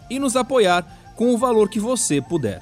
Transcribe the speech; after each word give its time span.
e 0.10 0.20
nos 0.20 0.36
apoiar 0.36 0.86
com 1.16 1.34
o 1.34 1.38
valor 1.38 1.70
que 1.70 1.80
você 1.80 2.22
puder. 2.22 2.62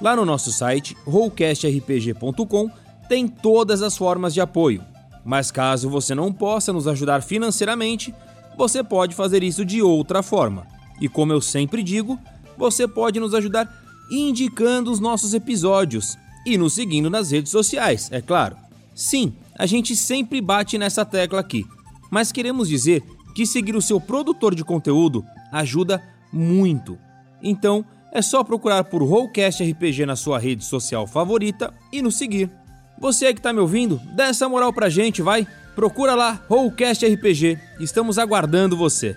Lá 0.00 0.16
no 0.16 0.24
nosso 0.24 0.50
site, 0.52 0.96
rollcastrpg.com, 1.06 2.70
tem 3.08 3.28
todas 3.28 3.82
as 3.82 3.96
formas 3.96 4.34
de 4.34 4.40
apoio. 4.40 4.84
Mas 5.24 5.50
caso 5.50 5.88
você 5.88 6.14
não 6.14 6.32
possa 6.32 6.72
nos 6.72 6.88
ajudar 6.88 7.22
financeiramente, 7.22 8.14
você 8.56 8.82
pode 8.82 9.14
fazer 9.14 9.42
isso 9.42 9.64
de 9.64 9.80
outra 9.80 10.22
forma. 10.22 10.66
E 11.00 11.08
como 11.08 11.32
eu 11.32 11.40
sempre 11.40 11.82
digo, 11.82 12.18
você 12.56 12.86
pode 12.86 13.18
nos 13.18 13.34
ajudar 13.34 13.68
indicando 14.10 14.90
os 14.90 15.00
nossos 15.00 15.32
episódios 15.34 16.18
e 16.44 16.58
nos 16.58 16.74
seguindo 16.74 17.08
nas 17.08 17.30
redes 17.30 17.50
sociais, 17.50 18.08
é 18.12 18.20
claro. 18.20 18.56
Sim, 18.94 19.32
a 19.56 19.64
gente 19.64 19.96
sempre 19.96 20.40
bate 20.40 20.76
nessa 20.76 21.04
tecla 21.04 21.40
aqui, 21.40 21.64
mas 22.10 22.32
queremos 22.32 22.68
dizer 22.68 23.02
que 23.34 23.46
seguir 23.46 23.74
o 23.74 23.82
seu 23.82 24.00
produtor 24.00 24.54
de 24.54 24.64
conteúdo 24.64 25.24
ajuda 25.50 26.02
muito. 26.32 26.98
Então, 27.42 27.84
é 28.12 28.20
só 28.20 28.44
procurar 28.44 28.84
por 28.84 29.02
Rollcast 29.02 29.62
RPG 29.62 30.04
na 30.04 30.16
sua 30.16 30.38
rede 30.38 30.64
social 30.64 31.06
favorita 31.06 31.72
e 31.90 32.02
nos 32.02 32.16
seguir. 32.16 32.50
Você 33.02 33.34
que 33.34 33.40
está 33.40 33.52
me 33.52 33.58
ouvindo, 33.58 34.00
dá 34.14 34.28
essa 34.28 34.48
moral 34.48 34.72
pra 34.72 34.88
gente, 34.88 35.20
vai. 35.22 35.44
Procura 35.74 36.14
lá 36.14 36.40
Rollcast 36.48 37.04
RPG. 37.04 37.58
Estamos 37.80 38.16
aguardando 38.16 38.76
você. 38.76 39.16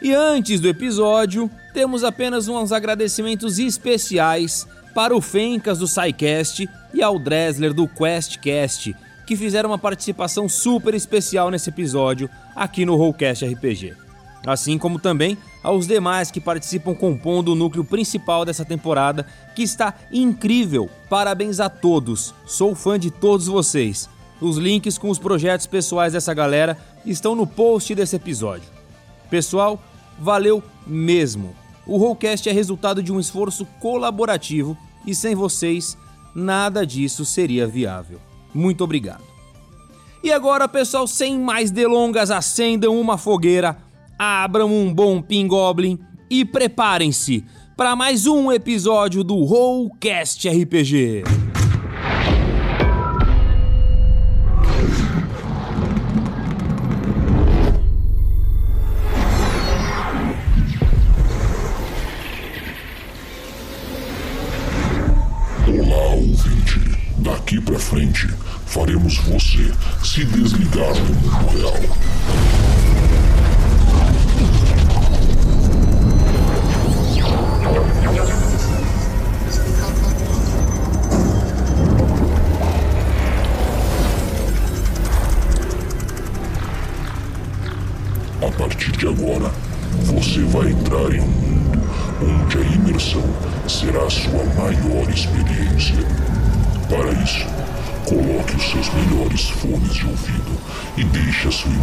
E 0.00 0.14
antes 0.14 0.58
do 0.58 0.68
episódio, 0.68 1.50
temos 1.74 2.02
apenas 2.02 2.48
uns 2.48 2.72
agradecimentos 2.72 3.58
especiais 3.58 4.66
para 4.94 5.14
o 5.14 5.20
Fencas 5.20 5.80
do 5.80 5.86
SciCast 5.86 6.66
e 6.94 7.02
ao 7.02 7.18
Dresler 7.18 7.74
do 7.74 7.86
QuestCast, 7.86 8.96
que 9.26 9.36
fizeram 9.36 9.68
uma 9.68 9.78
participação 9.78 10.48
super 10.48 10.94
especial 10.94 11.50
nesse 11.50 11.68
episódio 11.68 12.26
aqui 12.56 12.86
no 12.86 12.96
Rollcast 12.96 13.44
RPG. 13.44 13.94
Assim 14.46 14.78
como 14.78 14.98
também 14.98 15.36
aos 15.62 15.86
demais 15.86 16.30
que 16.30 16.40
participam 16.40 16.94
compondo 16.94 17.52
o 17.52 17.54
núcleo 17.54 17.84
principal 17.84 18.44
dessa 18.44 18.64
temporada, 18.64 19.26
que 19.54 19.62
está 19.62 19.94
incrível. 20.10 20.90
Parabéns 21.08 21.60
a 21.60 21.68
todos. 21.68 22.34
Sou 22.46 22.74
fã 22.74 22.98
de 22.98 23.10
todos 23.10 23.46
vocês. 23.46 24.08
Os 24.40 24.56
links 24.56 24.98
com 24.98 25.08
os 25.08 25.18
projetos 25.18 25.66
pessoais 25.66 26.12
dessa 26.12 26.34
galera 26.34 26.76
estão 27.06 27.36
no 27.36 27.46
post 27.46 27.94
desse 27.94 28.16
episódio. 28.16 28.68
Pessoal, 29.30 29.80
valeu 30.18 30.62
mesmo. 30.86 31.54
O 31.86 31.96
Rollcast 31.96 32.48
é 32.48 32.52
resultado 32.52 33.02
de 33.02 33.12
um 33.12 33.20
esforço 33.20 33.64
colaborativo 33.80 34.76
e 35.06 35.14
sem 35.14 35.34
vocês, 35.34 35.96
nada 36.34 36.86
disso 36.86 37.24
seria 37.24 37.66
viável. 37.66 38.20
Muito 38.54 38.84
obrigado. 38.84 39.22
E 40.22 40.30
agora, 40.30 40.68
pessoal, 40.68 41.06
sem 41.06 41.38
mais 41.38 41.70
delongas, 41.70 42.30
acendam 42.30 43.00
uma 43.00 43.18
fogueira 43.18 43.76
abram 44.22 44.72
um 44.72 44.94
bom 44.94 45.20
Pingoblin 45.20 45.98
e 46.30 46.44
preparem-se 46.44 47.44
para 47.76 47.96
mais 47.96 48.24
um 48.24 48.52
episódio 48.52 49.24
do 49.24 49.42
Rollcast 49.42 50.48
RPG. 50.48 51.24
Olá, 65.66 66.14
ouvinte. 66.14 66.78
Daqui 67.18 67.60
pra 67.60 67.78
frente, 67.78 68.28
faremos 68.66 69.18
você 69.18 69.72
se 70.04 70.24
desligar 70.26 70.92
do 70.94 71.14
mundo 71.14 71.58
real. 71.58 72.81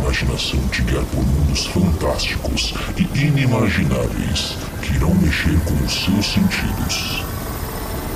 Imaginação 0.09 0.59
te 0.69 0.81
guiar 0.81 1.03
por 1.05 1.23
mundos 1.23 1.67
fantásticos 1.67 2.73
e 2.97 3.03
inimagináveis 3.27 4.57
que 4.81 4.95
irão 4.95 5.13
mexer 5.13 5.59
com 5.65 5.85
os 5.85 6.03
seus 6.03 6.33
sentidos. 6.33 7.23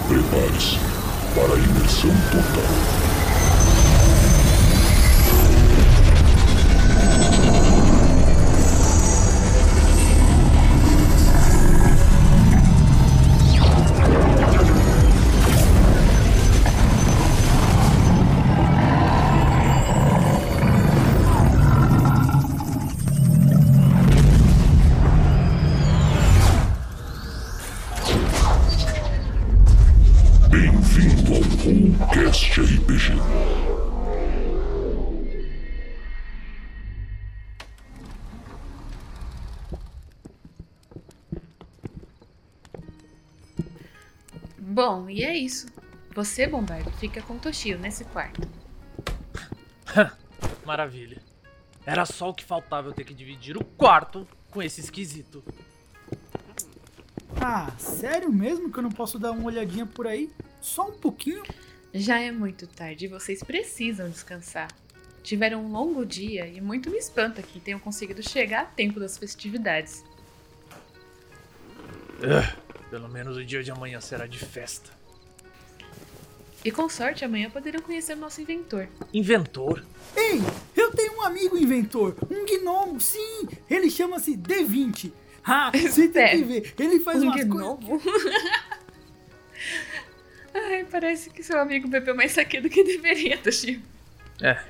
Prepare-se 0.07 0.79
para 1.35 1.53
a 1.53 1.59
imersão 1.59 2.09
total. 2.31 3.12
E 45.13 45.23
é 45.23 45.37
isso. 45.37 45.67
Você, 46.15 46.47
Bombardo, 46.47 46.91
fica 46.93 47.21
com 47.21 47.37
Toshio 47.37 47.77
nesse 47.77 48.03
quarto. 48.05 48.47
Maravilha. 50.65 51.21
Era 51.85 52.05
só 52.05 52.29
o 52.29 52.33
que 52.33 52.43
faltava 52.43 52.89
eu 52.89 52.93
ter 52.93 53.03
que 53.03 53.13
dividir 53.13 53.57
o 53.57 53.63
quarto 53.63 54.27
com 54.49 54.61
esse 54.61 54.81
esquisito. 54.81 55.43
Ah, 57.41 57.71
sério 57.77 58.31
mesmo 58.31 58.71
que 58.71 58.79
eu 58.79 58.83
não 58.83 58.91
posso 58.91 59.19
dar 59.19 59.31
uma 59.31 59.45
olhadinha 59.45 59.85
por 59.85 60.07
aí? 60.07 60.31
Só 60.61 60.87
um 60.87 60.93
pouquinho? 60.93 61.43
Já 61.93 62.19
é 62.19 62.31
muito 62.31 62.65
tarde 62.65 63.05
e 63.05 63.07
vocês 63.07 63.43
precisam 63.43 64.09
descansar. 64.09 64.69
Tiveram 65.21 65.65
um 65.65 65.71
longo 65.71 66.05
dia 66.05 66.47
e 66.47 66.59
muito 66.59 66.89
me 66.89 66.97
espanta 66.97 67.41
que 67.41 67.59
tenham 67.59 67.79
conseguido 67.79 68.23
chegar 68.23 68.61
a 68.61 68.65
tempo 68.65 68.99
das 68.99 69.17
festividades. 69.17 70.03
Ah, 72.21 72.55
pelo 72.89 73.09
menos 73.09 73.35
o 73.35 73.43
dia 73.43 73.63
de 73.63 73.71
amanhã 73.71 73.99
será 73.99 74.25
de 74.25 74.39
festa. 74.39 75.02
E 76.63 76.71
com 76.71 76.87
sorte, 76.87 77.25
amanhã 77.25 77.49
poderão 77.49 77.81
conhecer 77.81 78.13
o 78.13 78.17
nosso 78.17 78.41
inventor. 78.41 78.87
Inventor? 79.13 79.85
Ei, 80.15 80.39
eu 80.75 80.91
tenho 80.91 81.17
um 81.17 81.21
amigo 81.21 81.57
inventor, 81.57 82.15
um 82.29 82.45
gnomo, 82.45 83.01
sim, 83.01 83.47
ele 83.69 83.89
chama-se 83.89 84.37
D20. 84.37 85.11
Ah, 85.43 85.71
você 85.75 86.07
tem 86.07 86.29
que 86.29 86.43
ver, 86.43 86.73
ele 86.79 86.99
faz 87.01 87.21
um 87.21 87.25
umas 87.25 87.35
coisas... 87.35 87.53
gnomo? 87.53 88.01
Ai, 90.53 90.85
parece 90.89 91.29
que 91.31 91.43
seu 91.43 91.59
amigo 91.59 91.87
bebeu 91.87 92.15
mais 92.15 92.31
saque 92.31 92.61
do 92.61 92.69
que 92.69 92.83
deveria, 92.83 93.37
Toshio. 93.39 93.81
É, 94.41 94.61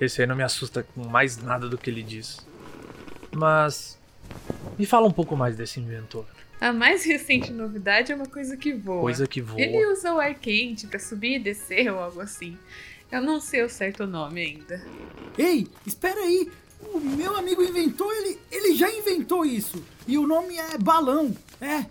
esse 0.00 0.20
aí 0.20 0.26
não 0.26 0.36
me 0.36 0.44
assusta 0.44 0.82
com 0.82 1.06
mais 1.08 1.36
nada 1.38 1.68
do 1.68 1.76
que 1.76 1.90
ele 1.90 2.02
diz. 2.02 2.46
Mas. 3.34 3.98
Me 4.78 4.86
fala 4.86 5.06
um 5.06 5.12
pouco 5.12 5.36
mais 5.36 5.56
desse 5.56 5.80
inventor. 5.80 6.26
A 6.60 6.72
mais 6.72 7.04
recente 7.04 7.52
novidade 7.52 8.10
é 8.10 8.14
uma 8.14 8.26
coisa 8.26 8.56
que 8.56 8.72
voa. 8.72 9.00
Coisa 9.00 9.26
que 9.26 9.40
voa. 9.40 9.60
Ele 9.60 9.86
usa 9.86 10.12
o 10.12 10.18
ar 10.18 10.34
quente 10.34 10.86
pra 10.86 10.98
subir 10.98 11.36
e 11.36 11.38
descer 11.38 11.90
ou 11.92 11.98
algo 11.98 12.20
assim. 12.20 12.58
Eu 13.10 13.22
não 13.22 13.40
sei 13.40 13.62
o 13.62 13.68
certo 13.68 14.06
nome 14.06 14.42
ainda. 14.42 14.84
Ei, 15.36 15.66
espera 15.86 16.20
aí, 16.20 16.50
o 16.92 16.98
meu 16.98 17.36
amigo 17.36 17.62
inventor, 17.62 18.12
ele, 18.14 18.38
ele 18.50 18.74
já 18.74 18.90
inventou 18.90 19.44
isso. 19.44 19.82
E 20.06 20.18
o 20.18 20.26
nome 20.26 20.56
é 20.56 20.76
balão. 20.76 21.34
É, 21.60 21.86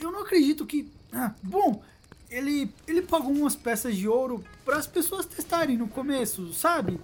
eu 0.00 0.10
não 0.10 0.22
acredito 0.22 0.64
que... 0.64 0.88
Ah, 1.12 1.34
bom, 1.42 1.82
ele, 2.30 2.70
ele 2.86 3.02
pagou 3.02 3.32
umas 3.32 3.56
peças 3.56 3.96
de 3.96 4.08
ouro 4.08 4.44
para 4.64 4.76
as 4.76 4.86
pessoas 4.86 5.26
testarem 5.26 5.76
no 5.76 5.88
começo, 5.88 6.52
sabe? 6.52 6.98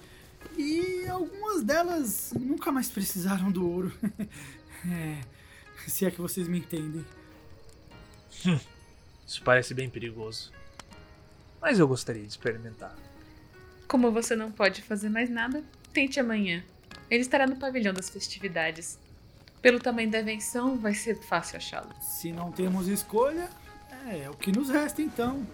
E 0.56 1.06
algumas 1.08 1.62
delas 1.62 2.32
nunca 2.38 2.70
mais 2.70 2.88
precisaram 2.88 3.50
do 3.50 3.68
ouro. 3.68 3.92
é, 4.88 5.18
se 5.90 6.06
é 6.06 6.10
que 6.10 6.20
vocês 6.20 6.48
me 6.48 6.58
entendem. 6.58 7.04
Isso 9.26 9.42
parece 9.42 9.74
bem 9.74 9.88
perigoso. 9.88 10.52
Mas 11.60 11.78
eu 11.78 11.86
gostaria 11.86 12.22
de 12.22 12.28
experimentar. 12.28 12.94
Como 13.86 14.10
você 14.10 14.34
não 14.34 14.50
pode 14.50 14.82
fazer 14.82 15.08
mais 15.08 15.30
nada, 15.30 15.62
tente 15.92 16.18
amanhã. 16.18 16.64
Ele 17.10 17.20
estará 17.22 17.46
no 17.46 17.56
pavilhão 17.56 17.94
das 17.94 18.10
festividades. 18.10 18.98
Pelo 19.60 19.78
tamanho 19.78 20.10
da 20.10 20.20
invenção, 20.20 20.76
vai 20.76 20.94
ser 20.94 21.14
fácil 21.16 21.56
achá-lo. 21.56 21.94
Se 22.00 22.32
não 22.32 22.50
temos 22.50 22.88
escolha, 22.88 23.48
é, 24.08 24.24
é 24.24 24.30
o 24.30 24.34
que 24.34 24.50
nos 24.50 24.70
resta 24.70 25.00
então. 25.00 25.46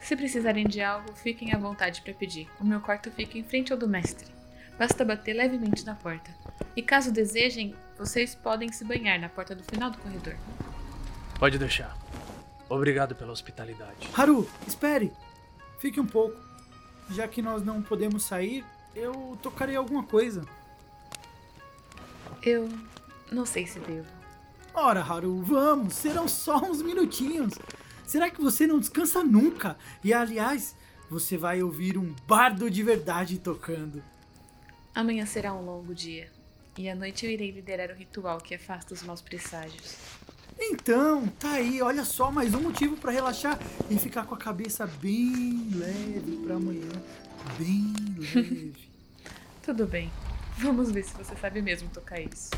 Se 0.00 0.16
precisarem 0.16 0.66
de 0.66 0.80
algo, 0.80 1.12
fiquem 1.14 1.52
à 1.52 1.58
vontade 1.58 2.00
para 2.00 2.14
pedir. 2.14 2.48
O 2.58 2.64
meu 2.64 2.80
quarto 2.80 3.10
fica 3.10 3.36
em 3.36 3.44
frente 3.44 3.72
ao 3.72 3.78
do 3.78 3.86
mestre. 3.86 4.26
Basta 4.78 5.04
bater 5.04 5.34
levemente 5.34 5.84
na 5.84 5.94
porta. 5.94 6.34
E 6.76 6.82
caso 6.82 7.12
desejem, 7.12 7.74
vocês 7.98 8.34
podem 8.34 8.70
se 8.72 8.84
banhar 8.84 9.18
na 9.18 9.28
porta 9.28 9.54
do 9.54 9.64
final 9.64 9.90
do 9.90 9.98
corredor. 9.98 10.36
Pode 11.38 11.58
deixar. 11.58 11.96
Obrigado 12.68 13.14
pela 13.14 13.32
hospitalidade. 13.32 14.08
Haru, 14.14 14.48
espere! 14.66 15.12
Fique 15.78 16.00
um 16.00 16.06
pouco. 16.06 16.36
Já 17.10 17.26
que 17.26 17.40
nós 17.40 17.64
não 17.64 17.80
podemos 17.80 18.24
sair, 18.24 18.64
eu 18.94 19.38
tocarei 19.42 19.76
alguma 19.76 20.02
coisa. 20.02 20.44
Eu 22.42 22.68
não 23.32 23.46
sei 23.46 23.66
se 23.66 23.78
devo. 23.80 24.08
Ora, 24.74 25.00
Haru, 25.00 25.42
vamos, 25.42 25.94
serão 25.94 26.28
só 26.28 26.58
uns 26.58 26.82
minutinhos. 26.82 27.54
Será 28.06 28.30
que 28.30 28.40
você 28.40 28.66
não 28.66 28.78
descansa 28.78 29.24
nunca? 29.24 29.76
E 30.04 30.12
aliás, 30.12 30.76
você 31.10 31.36
vai 31.36 31.62
ouvir 31.62 31.98
um 31.98 32.14
bardo 32.26 32.70
de 32.70 32.82
verdade 32.82 33.38
tocando. 33.38 34.02
Amanhã 34.94 35.26
será 35.26 35.54
um 35.54 35.64
longo 35.64 35.94
dia. 35.94 36.30
E 36.76 36.88
à 36.88 36.94
noite 36.94 37.26
eu 37.26 37.32
irei 37.32 37.50
liderar 37.50 37.90
o 37.90 37.94
ritual 37.94 38.38
que 38.38 38.54
afasta 38.54 38.94
os 38.94 39.02
maus 39.02 39.20
presságios. 39.20 39.96
Então, 40.60 41.26
tá 41.38 41.52
aí, 41.52 41.80
olha 41.80 42.04
só, 42.04 42.30
mais 42.32 42.52
um 42.54 42.60
motivo 42.60 42.96
para 42.96 43.12
relaxar 43.12 43.58
e 43.88 43.96
ficar 43.96 44.26
com 44.26 44.34
a 44.34 44.38
cabeça 44.38 44.86
bem 44.86 45.70
leve 45.74 46.36
para 46.44 46.56
amanhã. 46.56 46.90
Bem 47.56 47.94
leve. 48.18 48.74
Tudo 49.62 49.86
bem. 49.86 50.10
Vamos 50.58 50.90
ver 50.90 51.04
se 51.04 51.14
você 51.14 51.36
sabe 51.36 51.62
mesmo 51.62 51.88
tocar 51.90 52.20
isso. 52.20 52.50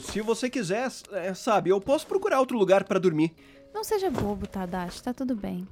Se 0.00 0.20
você 0.20 0.48
quiser, 0.50 0.90
é, 1.12 1.34
sabe, 1.34 1.70
eu 1.70 1.80
posso 1.80 2.06
procurar 2.06 2.40
outro 2.40 2.56
lugar 2.58 2.84
pra 2.84 2.98
dormir. 2.98 3.34
Não 3.72 3.84
seja 3.84 4.10
bobo, 4.10 4.46
Tadashi, 4.46 5.02
tá 5.02 5.12
tudo 5.14 5.34
bem. 5.36 5.66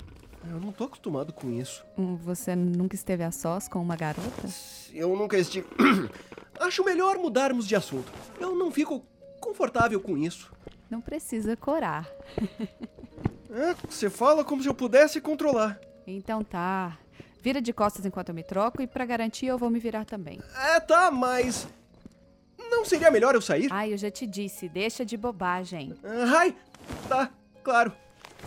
Eu 0.49 0.61
não 0.61 0.71
tô 0.71 0.85
acostumado 0.85 1.33
com 1.33 1.51
isso. 1.51 1.85
Hum, 1.99 2.17
Você 2.17 2.55
nunca 2.55 2.95
esteve 2.95 3.25
a 3.25 3.33
sós 3.33 3.67
com 3.69 3.81
uma 3.81 3.97
garota? 3.97 4.49
Eu 4.95 5.17
nunca 5.17 5.37
estive. 5.37 5.67
Acho 6.61 6.85
melhor 6.85 7.19
mudarmos 7.19 7.67
de 7.67 7.75
assunto. 7.75 8.11
Eu 8.41 8.55
não 8.55 8.71
fico 8.71 9.05
confortável 9.41 10.01
com 10.01 10.17
isso. 10.17 10.53
Não 10.91 11.01
precisa 11.01 11.57
corar. 11.57 12.09
É, 13.49 13.75
você 13.89 14.11
fala 14.11 14.45
como 14.45 14.61
se 14.61 14.69
eu 14.69 14.75
pudesse 14.75 15.21
controlar. 15.21 15.81
Então 16.07 16.43
tá. 16.43 16.99
Vira 17.41 17.61
de 17.63 17.73
costas 17.73 18.05
enquanto 18.05 18.31
eu 18.31 18.35
me 18.35 18.43
troco 18.43 18.83
e 18.83 18.87
pra 18.89 19.07
garantir 19.07 19.47
eu 19.47 19.57
vou 19.57 19.71
me 19.71 19.79
virar 19.79 20.05
também. 20.05 20.41
É, 20.55 20.81
tá, 20.81 21.11
mas. 21.13 21.67
Não 22.77 22.85
seria 22.85 23.11
melhor 23.11 23.35
eu 23.35 23.41
sair? 23.41 23.69
Ai, 23.73 23.95
eu 23.95 23.97
já 23.97 24.11
te 24.11 24.27
disse, 24.27 24.69
deixa 24.69 25.05
de 25.05 25.17
bobagem. 25.17 25.95
Ah, 26.05 26.39
Ai, 26.39 26.55
tá, 27.09 27.31
claro. 27.65 27.91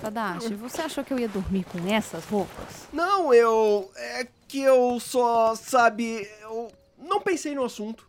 Tadashi, 0.01 0.53
você 0.53 0.81
achou 0.81 1.03
que 1.03 1.11
eu 1.11 1.19
ia 1.19 1.27
dormir 1.27 1.65
com 1.65 1.79
essas 1.91 2.23
roupas? 2.25 2.87
Não, 2.93 3.33
eu. 3.33 3.91
É 3.95 4.27
que 4.47 4.61
eu 4.61 4.99
só. 4.99 5.55
Sabe. 5.55 6.29
Eu 6.41 6.71
não 6.97 7.19
pensei 7.19 7.55
no 7.55 7.65
assunto. 7.65 8.07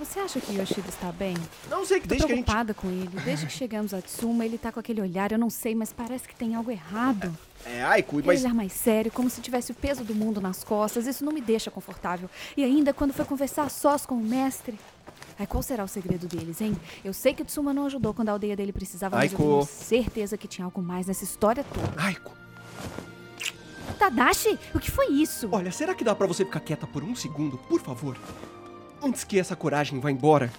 Você 0.00 0.18
acha 0.18 0.40
que 0.40 0.52
Yoshida 0.56 0.88
está 0.88 1.12
bem? 1.12 1.36
Não 1.68 1.84
sei 1.84 2.00
que 2.00 2.08
Tô 2.08 2.14
desde 2.14 2.26
que 2.26 2.32
a 2.32 2.36
gente. 2.36 2.44
preocupada 2.44 2.74
com 2.74 2.88
ele. 2.88 3.10
Desde 3.24 3.46
que 3.46 3.52
chegamos 3.52 3.92
a 3.92 4.00
Tsuma, 4.00 4.44
ele 4.46 4.56
tá 4.56 4.72
com 4.72 4.80
aquele 4.80 5.00
olhar, 5.00 5.30
eu 5.30 5.38
não 5.38 5.50
sei, 5.50 5.74
mas 5.74 5.92
parece 5.92 6.26
que 6.26 6.34
tem 6.34 6.54
algo 6.54 6.70
errado. 6.70 7.36
É, 7.66 7.82
Aiko, 7.84 8.16
Aquele 8.18 8.26
mas. 8.26 8.40
olhar 8.42 8.54
mais 8.54 8.72
sério, 8.72 9.12
como 9.12 9.28
se 9.28 9.42
tivesse 9.42 9.72
o 9.72 9.74
peso 9.74 10.02
do 10.02 10.14
mundo 10.14 10.40
nas 10.40 10.64
costas, 10.64 11.06
isso 11.06 11.22
não 11.24 11.32
me 11.32 11.40
deixa 11.42 11.70
confortável. 11.70 12.30
E 12.56 12.64
ainda 12.64 12.94
quando 12.94 13.12
foi 13.12 13.24
conversar 13.26 13.68
sós 13.70 14.06
com 14.06 14.14
o 14.14 14.20
mestre. 14.20 14.78
Ai, 15.38 15.46
qual 15.46 15.62
será 15.62 15.84
o 15.84 15.88
segredo 15.88 16.26
deles, 16.26 16.60
hein? 16.62 16.74
Eu 17.04 17.12
sei 17.12 17.34
que 17.34 17.42
o 17.42 17.44
Tsuma 17.44 17.74
não 17.74 17.84
ajudou 17.86 18.14
quando 18.14 18.30
a 18.30 18.32
aldeia 18.32 18.56
dele 18.56 18.72
precisava, 18.72 19.16
mas 19.16 19.32
eu 19.32 19.38
tenho 19.38 19.66
certeza 19.66 20.36
que 20.38 20.48
tinha 20.48 20.64
algo 20.64 20.80
mais 20.82 21.06
nessa 21.06 21.24
história 21.24 21.62
toda. 21.64 22.02
Aiko, 22.02 22.32
Tadashi, 23.98 24.58
o 24.74 24.80
que 24.80 24.90
foi 24.90 25.08
isso? 25.08 25.48
olha, 25.52 25.70
será 25.70 25.94
que 25.94 26.02
dá 26.02 26.14
pra 26.14 26.26
você 26.26 26.44
ficar 26.44 26.60
quieta 26.60 26.86
por 26.86 27.02
um 27.04 27.14
segundo, 27.14 27.58
por 27.58 27.80
favor? 27.82 28.16
Antes 29.02 29.24
que 29.24 29.38
essa 29.38 29.56
coragem 29.56 29.98
vá 29.98 30.10
embora. 30.10 30.50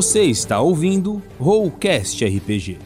Você 0.00 0.22
está 0.22 0.60
ouvindo 0.60 1.20
Rollcast 1.40 2.24
RPG. 2.24 2.78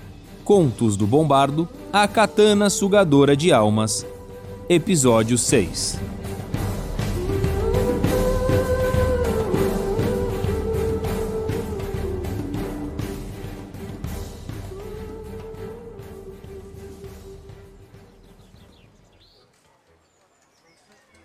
Contos 0.47 0.97
do 0.97 1.07
Bombardo, 1.07 1.69
a 1.93 2.09
Katana 2.09 2.71
Sugadora 2.71 3.37
de 3.37 3.53
Almas, 3.53 4.07
Episódio 4.67 5.37
6. 5.37 6.01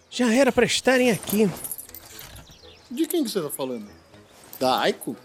Já 0.10 0.34
era 0.34 0.52
pra 0.52 0.66
estarem 0.66 1.12
aqui. 1.12 1.50
De 2.92 3.08
quem 3.08 3.24
que 3.24 3.30
você 3.30 3.42
tá 3.42 3.50
falando? 3.50 3.88
Da 4.60 4.82
Aiko? 4.82 5.16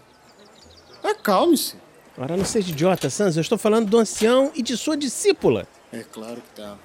Acalme-se. 1.23 1.77
Ora, 2.17 2.35
não 2.35 2.43
seja 2.43 2.69
idiota, 2.69 3.09
Sans. 3.09 3.37
Eu 3.37 3.41
estou 3.41 3.57
falando 3.57 3.89
do 3.89 3.97
ancião 3.97 4.51
e 4.53 4.61
de 4.61 4.75
sua 4.75 4.97
discípula. 4.97 5.65
É 5.89 6.03
claro 6.03 6.41
que 6.41 6.61
tá. 6.61 6.77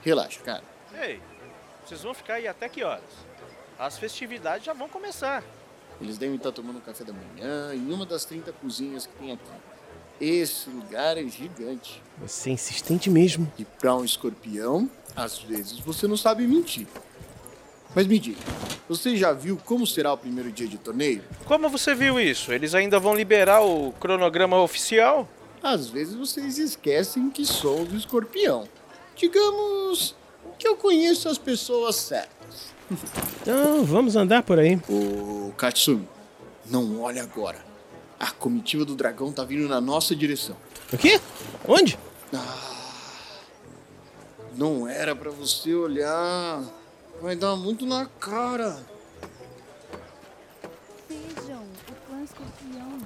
Relaxa, 0.00 0.38
cara. 0.42 0.62
Ei, 1.02 1.20
vocês 1.84 2.00
vão 2.00 2.14
ficar 2.14 2.34
aí 2.34 2.46
até 2.46 2.68
que 2.68 2.84
horas? 2.84 3.02
As 3.76 3.98
festividades 3.98 4.64
já 4.64 4.72
vão 4.72 4.88
começar. 4.88 5.42
Eles 6.00 6.16
devem 6.16 6.36
estar 6.36 6.52
tomando 6.52 6.80
café 6.80 7.02
da 7.02 7.12
manhã 7.12 7.74
em 7.74 7.92
uma 7.92 8.06
das 8.06 8.24
30 8.24 8.52
cozinhas 8.52 9.06
que 9.06 9.12
tem 9.16 9.32
aqui. 9.32 9.42
Esse 10.20 10.70
lugar 10.70 11.18
é 11.18 11.26
gigante. 11.26 12.00
Você 12.18 12.50
é 12.50 12.52
insistente 12.52 13.10
mesmo. 13.10 13.52
E 13.58 13.64
pra 13.64 13.96
um 13.96 14.04
escorpião, 14.04 14.88
às 15.16 15.40
vezes 15.40 15.80
você 15.80 16.06
não 16.06 16.16
sabe 16.16 16.46
mentir. 16.46 16.86
Mas 17.94 18.06
me 18.06 18.18
diga, 18.18 18.40
você 18.88 19.16
já 19.16 19.32
viu 19.32 19.56
como 19.64 19.86
será 19.86 20.12
o 20.12 20.18
primeiro 20.18 20.50
dia 20.50 20.66
de 20.66 20.76
torneio? 20.76 21.22
Como 21.44 21.68
você 21.68 21.94
viu 21.94 22.18
isso? 22.18 22.52
Eles 22.52 22.74
ainda 22.74 22.98
vão 22.98 23.14
liberar 23.14 23.62
o 23.62 23.92
cronograma 23.92 24.60
oficial? 24.60 25.28
Às 25.62 25.88
vezes 25.88 26.14
vocês 26.14 26.58
esquecem 26.58 27.30
que 27.30 27.46
sou 27.46 27.84
do 27.84 27.96
escorpião. 27.96 28.68
Digamos 29.16 30.14
que 30.58 30.66
eu 30.66 30.76
conheço 30.76 31.28
as 31.28 31.38
pessoas 31.38 31.96
certas. 31.96 32.74
Então, 33.40 33.84
vamos 33.84 34.16
andar 34.16 34.42
por 34.42 34.58
aí. 34.58 34.78
Ô, 34.88 35.52
Katsumi, 35.56 36.06
não 36.66 37.00
olhe 37.00 37.20
agora. 37.20 37.64
A 38.18 38.30
comitiva 38.30 38.84
do 38.84 38.94
dragão 38.94 39.32
tá 39.32 39.44
vindo 39.44 39.68
na 39.68 39.80
nossa 39.80 40.14
direção. 40.14 40.56
O 40.92 40.98
quê? 40.98 41.20
Onde? 41.66 41.98
Não 44.56 44.86
era 44.86 45.16
pra 45.16 45.30
você 45.30 45.74
olhar. 45.74 46.62
Vai 47.24 47.34
dar 47.34 47.56
muito 47.56 47.86
na 47.86 48.04
cara. 48.04 48.84
Vejam, 51.08 51.62
o 51.62 52.06
clã 52.06 52.22
escorpião. 52.22 52.98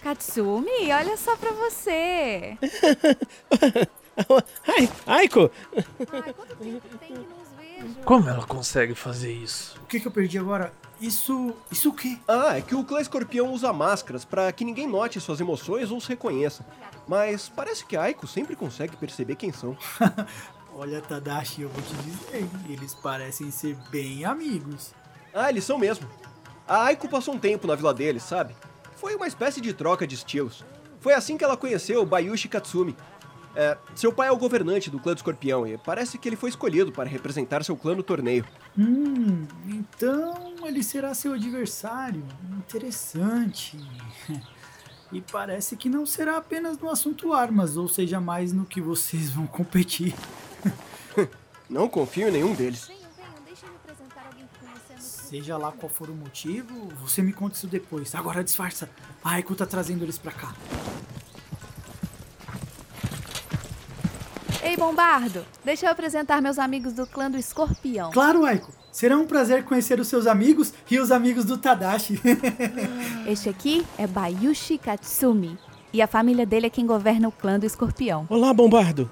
Katsumi, 0.00 0.92
olha 0.92 1.16
só 1.16 1.36
pra 1.36 1.50
você. 1.50 2.56
Ai, 4.68 4.88
Aiko! 5.04 5.50
Ai, 6.12 6.32
quanto 6.32 6.54
tempo 6.58 6.98
tem 7.00 7.08
que 7.08 7.14
nos 7.14 7.48
vejo? 7.58 8.00
Como 8.04 8.28
ela 8.28 8.46
consegue 8.46 8.94
fazer 8.94 9.32
isso? 9.32 9.76
O 9.82 9.86
que, 9.86 9.98
que 9.98 10.06
eu 10.06 10.12
perdi 10.12 10.38
agora? 10.38 10.72
Isso. 11.00 11.54
Isso 11.70 11.90
o 11.90 11.92
quê? 11.92 12.18
Ah, 12.26 12.58
é 12.58 12.60
que 12.60 12.74
o 12.74 12.84
clã 12.84 13.00
escorpião 13.00 13.52
usa 13.52 13.72
máscaras 13.72 14.24
para 14.24 14.50
que 14.52 14.64
ninguém 14.64 14.86
note 14.86 15.20
suas 15.20 15.40
emoções 15.40 15.90
ou 15.90 15.98
os 15.98 16.06
reconheça. 16.06 16.66
Mas 17.06 17.48
parece 17.48 17.84
que 17.84 17.96
a 17.96 18.02
Aiko 18.02 18.26
sempre 18.26 18.56
consegue 18.56 18.96
perceber 18.96 19.36
quem 19.36 19.52
são. 19.52 19.76
Olha, 20.74 21.00
Tadashi, 21.00 21.62
eu 21.62 21.68
vou 21.68 21.82
te 21.82 21.94
dizer, 22.04 22.48
eles 22.68 22.94
parecem 22.94 23.50
ser 23.50 23.76
bem 23.90 24.24
amigos. 24.24 24.92
Ah, 25.34 25.48
eles 25.50 25.64
são 25.64 25.78
mesmo. 25.78 26.08
A 26.66 26.84
Aiko 26.84 27.08
passou 27.08 27.34
um 27.34 27.38
tempo 27.38 27.66
na 27.66 27.74
vila 27.74 27.94
deles, 27.94 28.22
sabe? 28.22 28.54
Foi 28.96 29.14
uma 29.14 29.26
espécie 29.26 29.60
de 29.60 29.72
troca 29.72 30.06
de 30.06 30.14
estilos. 30.14 30.64
Foi 31.00 31.14
assim 31.14 31.36
que 31.36 31.44
ela 31.44 31.56
conheceu 31.56 32.02
o 32.02 32.06
Bayushi 32.06 32.48
Katsumi. 32.48 32.96
É, 33.56 33.76
seu 33.94 34.12
pai 34.12 34.28
é 34.28 34.32
o 34.32 34.36
governante 34.36 34.90
do 34.90 34.98
clã 34.98 35.14
do 35.14 35.18
escorpião 35.18 35.66
e 35.66 35.76
parece 35.78 36.18
que 36.18 36.28
ele 36.28 36.36
foi 36.36 36.50
escolhido 36.50 36.92
para 36.92 37.08
representar 37.08 37.64
seu 37.64 37.76
clã 37.76 37.94
no 37.94 38.02
torneio. 38.02 38.44
Hum, 38.78 39.46
então 39.66 40.54
ele 40.64 40.82
será 40.82 41.14
seu 41.14 41.32
adversário. 41.32 42.22
Interessante. 42.58 43.78
E 45.10 45.22
parece 45.22 45.74
que 45.74 45.88
não 45.88 46.04
será 46.04 46.36
apenas 46.36 46.78
no 46.78 46.90
assunto 46.90 47.32
armas, 47.32 47.78
ou 47.78 47.88
seja, 47.88 48.20
mais 48.20 48.52
no 48.52 48.66
que 48.66 48.78
vocês 48.78 49.30
vão 49.30 49.46
competir. 49.46 50.14
Não 51.68 51.88
confio 51.88 52.28
em 52.28 52.30
nenhum 52.30 52.54
deles. 52.54 52.86
Venham, 52.86 53.00
venham, 53.16 53.32
deixa 53.46 53.66
eu 53.66 53.70
me 53.70 53.76
apresentar 53.76 54.26
alguém 54.26 54.46
que 54.46 54.58
conhecemos. 54.58 55.02
Seja 55.02 55.56
lá 55.58 55.72
qual 55.72 55.88
for 55.90 56.08
o 56.08 56.14
motivo, 56.14 56.88
você 57.00 57.22
me 57.22 57.32
conta 57.32 57.56
isso 57.56 57.66
depois. 57.66 58.14
Agora 58.14 58.44
disfarça. 58.44 58.88
A 59.22 59.32
Aiko 59.32 59.54
tá 59.54 59.66
trazendo 59.66 60.02
eles 60.02 60.18
pra 60.18 60.32
cá. 60.32 60.54
Ei, 64.68 64.76
Bombardo, 64.76 65.46
deixa 65.64 65.86
eu 65.86 65.90
apresentar 65.90 66.42
meus 66.42 66.58
amigos 66.58 66.92
do 66.92 67.06
clã 67.06 67.30
do 67.30 67.38
escorpião. 67.38 68.10
Claro, 68.10 68.44
Aiko. 68.44 68.70
Será 68.92 69.16
um 69.16 69.26
prazer 69.26 69.64
conhecer 69.64 69.98
os 69.98 70.08
seus 70.08 70.26
amigos 70.26 70.74
e 70.90 71.00
os 71.00 71.10
amigos 71.10 71.46
do 71.46 71.56
Tadashi. 71.56 72.20
Este 73.26 73.48
aqui 73.48 73.86
é 73.96 74.06
Bayushi 74.06 74.76
Katsumi. 74.76 75.58
E 75.90 76.02
a 76.02 76.06
família 76.06 76.44
dele 76.44 76.66
é 76.66 76.70
quem 76.70 76.86
governa 76.86 77.28
o 77.28 77.32
clã 77.32 77.58
do 77.58 77.64
escorpião. 77.64 78.26
Olá, 78.28 78.52
Bombardo. 78.52 79.10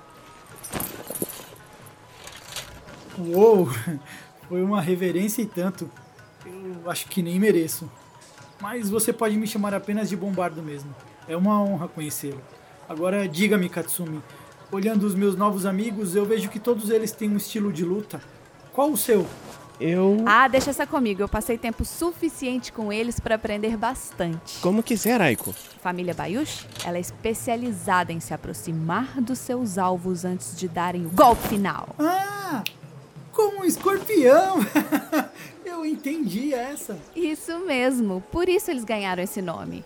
Uou, 3.18 3.70
foi 4.50 4.62
uma 4.62 4.82
reverência 4.82 5.40
e 5.40 5.46
tanto. 5.46 5.90
Eu 6.44 6.90
acho 6.90 7.06
que 7.06 7.22
nem 7.22 7.40
mereço. 7.40 7.90
Mas 8.60 8.90
você 8.90 9.10
pode 9.10 9.38
me 9.38 9.46
chamar 9.46 9.72
apenas 9.72 10.10
de 10.10 10.16
Bombardo 10.18 10.62
mesmo. 10.62 10.94
É 11.26 11.34
uma 11.34 11.62
honra 11.62 11.88
conhecê-lo. 11.88 12.42
Agora 12.86 13.26
diga-me, 13.26 13.70
Katsumi, 13.70 14.22
olhando 14.70 15.04
os 15.04 15.14
meus 15.14 15.36
novos 15.36 15.66
amigos, 15.66 16.14
eu 16.14 16.24
vejo 16.24 16.48
que 16.48 16.58
todos 16.58 16.90
eles 16.90 17.12
têm 17.12 17.30
um 17.30 17.36
estilo 17.36 17.72
de 17.72 17.84
luta. 17.84 18.20
Qual 18.72 18.90
o 18.90 18.96
seu? 18.96 19.26
Eu. 19.78 20.24
Ah, 20.26 20.48
deixa 20.48 20.70
essa 20.70 20.86
comigo. 20.86 21.22
Eu 21.22 21.28
passei 21.28 21.58
tempo 21.58 21.84
suficiente 21.84 22.72
com 22.72 22.92
eles 22.92 23.20
para 23.20 23.34
aprender 23.34 23.76
bastante. 23.76 24.58
Como 24.60 24.82
quiser, 24.82 25.20
Aiko. 25.20 25.50
A 25.50 25.80
família 25.80 26.14
Bayushi, 26.14 26.66
ela 26.84 26.96
é 26.96 27.00
especializada 27.00 28.12
em 28.12 28.20
se 28.20 28.32
aproximar 28.32 29.20
dos 29.20 29.38
seus 29.38 29.76
alvos 29.76 30.24
antes 30.24 30.56
de 30.56 30.66
darem 30.66 31.04
o 31.04 31.10
golpe 31.10 31.48
final. 31.48 31.88
Ah, 31.98 32.64
como 33.32 33.60
um 33.60 33.64
escorpião! 33.64 34.60
eu 35.64 35.84
entendi 35.84 36.54
essa. 36.54 36.98
Isso 37.14 37.58
mesmo. 37.60 38.22
Por 38.32 38.48
isso 38.48 38.70
eles 38.70 38.84
ganharam 38.84 39.22
esse 39.22 39.42
nome. 39.42 39.84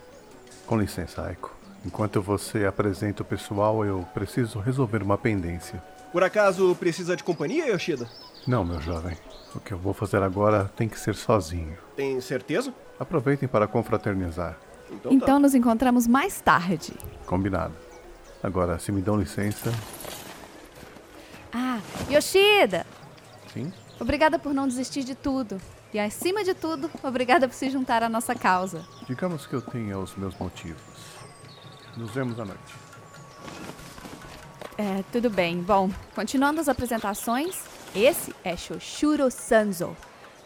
Com 0.66 0.76
licença, 0.76 1.26
Aiko. 1.26 1.59
Enquanto 1.84 2.20
você 2.20 2.66
apresenta 2.66 3.22
o 3.22 3.24
pessoal, 3.24 3.84
eu 3.84 4.06
preciso 4.12 4.58
resolver 4.58 5.02
uma 5.02 5.16
pendência. 5.16 5.82
Por 6.12 6.22
acaso 6.22 6.74
precisa 6.74 7.16
de 7.16 7.24
companhia, 7.24 7.66
Yoshida? 7.72 8.08
Não, 8.46 8.64
meu 8.64 8.80
jovem. 8.80 9.16
O 9.54 9.60
que 9.60 9.72
eu 9.72 9.78
vou 9.78 9.94
fazer 9.94 10.22
agora 10.22 10.70
tem 10.76 10.88
que 10.88 10.98
ser 10.98 11.14
sozinho. 11.14 11.76
Tem 11.96 12.20
certeza? 12.20 12.74
Aproveitem 12.98 13.48
para 13.48 13.66
confraternizar. 13.66 14.58
Então, 14.90 15.12
Então 15.12 15.38
nos 15.38 15.54
encontramos 15.54 16.06
mais 16.06 16.40
tarde. 16.40 16.92
Combinado. 17.26 17.74
Agora, 18.42 18.78
se 18.78 18.90
me 18.90 19.00
dão 19.00 19.16
licença. 19.16 19.72
Ah, 21.52 21.78
Yoshida! 22.10 22.86
Sim? 23.52 23.72
Obrigada 23.98 24.38
por 24.38 24.52
não 24.52 24.66
desistir 24.68 25.04
de 25.04 25.14
tudo. 25.14 25.60
E 25.92 25.98
acima 25.98 26.44
de 26.44 26.54
tudo, 26.54 26.90
obrigada 27.02 27.48
por 27.48 27.54
se 27.54 27.68
juntar 27.68 28.02
à 28.02 28.08
nossa 28.08 28.34
causa. 28.34 28.84
Digamos 29.06 29.46
que 29.46 29.54
eu 29.54 29.60
tenha 29.62 29.98
os 29.98 30.14
meus 30.16 30.36
motivos. 30.38 31.19
Nos 31.96 32.10
vemos 32.10 32.38
à 32.38 32.44
noite. 32.44 32.74
É, 34.78 35.04
tudo 35.12 35.28
bem. 35.28 35.60
Bom, 35.60 35.90
continuando 36.14 36.60
as 36.60 36.68
apresentações, 36.68 37.56
esse 37.94 38.34
é 38.42 38.56
Shoshuro 38.56 39.30
Sanzo. 39.30 39.96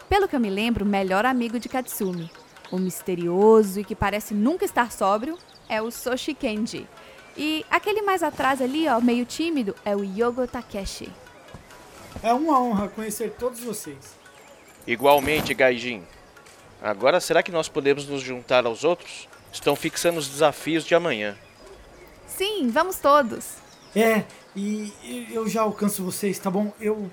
Pelo 0.09 0.27
que 0.27 0.35
eu 0.35 0.39
me 0.39 0.49
lembro, 0.49 0.83
o 0.83 0.87
melhor 0.87 1.25
amigo 1.25 1.59
de 1.59 1.69
Katsumi. 1.69 2.29
O 2.71 2.77
misterioso 2.77 3.79
e 3.79 3.83
que 3.83 3.95
parece 3.95 4.33
nunca 4.33 4.65
estar 4.65 4.91
sóbrio 4.91 5.37
é 5.69 5.81
o 5.81 5.91
Soshi 5.91 6.33
Kenji. 6.33 6.87
E 7.37 7.65
aquele 7.69 8.01
mais 8.01 8.23
atrás 8.23 8.61
ali, 8.61 8.87
ó, 8.87 8.99
meio 8.99 9.25
tímido, 9.25 9.75
é 9.85 9.95
o 9.95 10.03
Yogo 10.03 10.47
Takeshi. 10.47 11.11
É 12.23 12.33
uma 12.33 12.59
honra 12.59 12.87
conhecer 12.87 13.31
todos 13.37 13.59
vocês. 13.59 14.15
Igualmente, 14.87 15.53
Gaijin. 15.53 16.03
Agora, 16.81 17.19
será 17.19 17.41
que 17.41 17.51
nós 17.51 17.67
podemos 17.67 18.07
nos 18.07 18.21
juntar 18.21 18.65
aos 18.65 18.83
outros? 18.83 19.27
Estão 19.55 19.73
fixando 19.73 20.19
os 20.19 20.27
desafios 20.27 20.83
de 20.83 20.93
amanhã. 20.93 21.33
Sim, 22.27 22.69
vamos 22.69 22.97
todos. 22.97 23.53
É, 23.95 24.25
e 24.53 24.91
eu 25.31 25.47
já 25.47 25.61
alcanço 25.61 26.03
vocês, 26.03 26.37
tá 26.37 26.51
bom? 26.51 26.73
Eu. 26.79 27.09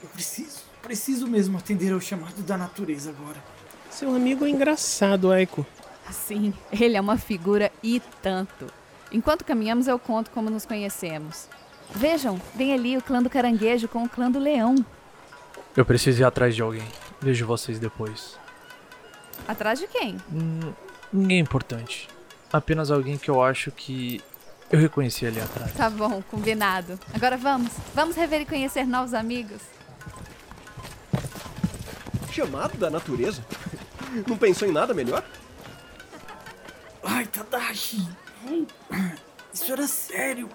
Eu 0.00 0.08
preciso, 0.10 0.60
preciso 0.80 1.26
mesmo 1.26 1.58
atender 1.58 1.92
ao 1.92 2.00
chamado 2.00 2.40
da 2.42 2.56
natureza 2.56 3.10
agora. 3.10 3.42
Seu 3.90 4.14
amigo 4.14 4.46
é 4.46 4.50
engraçado, 4.50 5.32
Aiko. 5.32 5.66
Sim, 6.12 6.54
ele 6.70 6.96
é 6.96 7.00
uma 7.00 7.18
figura 7.18 7.72
e 7.82 8.00
tanto. 8.22 8.72
Enquanto 9.10 9.44
caminhamos, 9.44 9.88
eu 9.88 9.98
conto 9.98 10.30
como 10.30 10.48
nos 10.48 10.64
conhecemos. 10.64 11.48
Vejam, 11.90 12.40
vem 12.54 12.72
ali 12.72 12.96
o 12.96 13.02
clã 13.02 13.20
do 13.20 13.28
caranguejo 13.28 13.88
com 13.88 14.04
o 14.04 14.08
clã 14.08 14.30
do 14.30 14.38
leão. 14.38 14.76
Eu 15.76 15.84
preciso 15.84 16.22
ir 16.22 16.24
atrás 16.24 16.54
de 16.54 16.62
alguém. 16.62 16.86
Vejo 17.20 17.44
vocês 17.44 17.80
depois. 17.80 18.38
Atrás 19.48 19.80
de 19.80 19.88
quem? 19.88 20.16
Hum, 20.32 20.72
ninguém 21.12 21.38
importante. 21.38 22.08
Apenas 22.52 22.90
alguém 22.90 23.18
que 23.18 23.30
eu 23.30 23.42
acho 23.42 23.70
que 23.70 24.22
eu 24.70 24.78
reconheci 24.78 25.26
ali 25.26 25.40
atrás. 25.40 25.72
Tá 25.72 25.88
bom, 25.88 26.22
combinado. 26.30 26.98
Agora 27.14 27.36
vamos. 27.36 27.72
Vamos 27.94 28.16
rever 28.16 28.42
e 28.42 28.46
conhecer 28.46 28.86
novos 28.86 29.14
amigos. 29.14 29.60
Chamado 32.30 32.76
da 32.76 32.90
natureza? 32.90 33.44
Não 34.26 34.36
pensou 34.36 34.68
em 34.68 34.72
nada 34.72 34.94
melhor? 34.94 35.24
Ai, 37.02 37.26
Tadashi. 37.26 38.06
Isso 39.52 39.72
era 39.72 39.86
sério. 39.88 40.48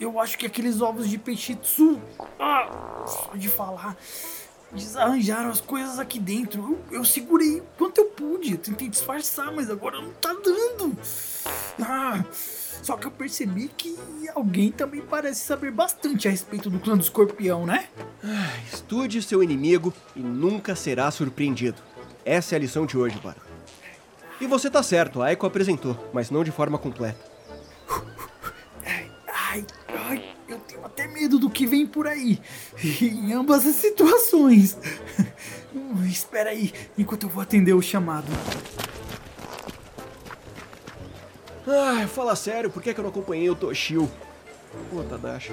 Eu 0.00 0.18
acho 0.18 0.38
que 0.38 0.46
aqueles 0.46 0.80
ovos 0.80 1.08
de 1.08 1.18
peixitsu. 1.18 2.00
Ah, 2.38 3.04
só 3.06 3.32
de 3.34 3.48
falar. 3.48 3.96
Desarranjaram 4.72 5.50
as 5.50 5.60
coisas 5.60 5.98
aqui 5.98 6.18
dentro. 6.18 6.78
Eu, 6.90 6.98
eu 6.98 7.04
segurei 7.04 7.62
quanto 7.76 7.98
eu 7.98 8.04
pude. 8.06 8.52
Eu 8.52 8.58
tentei 8.58 8.88
disfarçar, 8.88 9.52
mas 9.52 9.70
agora 9.70 10.00
não 10.00 10.10
tá 10.12 10.34
dando. 10.34 10.96
Ah, 11.80 12.22
só 12.82 12.96
que 12.96 13.06
eu 13.06 13.10
percebi 13.10 13.68
que 13.68 13.96
alguém 14.34 14.70
também 14.70 15.00
parece 15.00 15.40
saber 15.40 15.70
bastante 15.70 16.28
a 16.28 16.30
respeito 16.30 16.68
do 16.68 16.78
clã 16.78 16.96
do 16.96 17.02
escorpião, 17.02 17.64
né? 17.64 17.88
Estude 18.72 19.22
seu 19.22 19.42
inimigo 19.42 19.92
e 20.14 20.20
nunca 20.20 20.76
será 20.76 21.10
surpreendido. 21.10 21.80
Essa 22.24 22.54
é 22.54 22.56
a 22.56 22.60
lição 22.60 22.84
de 22.84 22.98
hoje, 22.98 23.18
Bara. 23.22 23.48
E 24.40 24.46
você 24.46 24.70
tá 24.70 24.82
certo, 24.82 25.22
a 25.22 25.26
Aiko 25.26 25.46
apresentou, 25.46 26.10
mas 26.12 26.30
não 26.30 26.44
de 26.44 26.52
forma 26.52 26.78
completa. 26.78 27.37
Medo 31.18 31.38
do 31.38 31.50
que 31.50 31.66
vem 31.66 31.86
por 31.86 32.06
aí. 32.06 32.40
Em 33.02 33.32
ambas 33.32 33.66
as 33.66 33.74
situações. 33.74 34.76
Espera 36.06 36.50
aí, 36.50 36.72
enquanto 36.96 37.24
eu 37.24 37.28
vou 37.28 37.42
atender 37.42 37.72
o 37.72 37.82
chamado. 37.82 38.26
Ah, 41.66 42.06
fala 42.08 42.34
sério, 42.34 42.70
por 42.70 42.82
que, 42.82 42.94
que 42.94 43.00
eu 43.00 43.02
não 43.02 43.10
acompanhei 43.10 43.50
o 43.50 43.54
Toshio? 43.54 44.10
Pô, 44.90 45.02
Tadashi. 45.02 45.52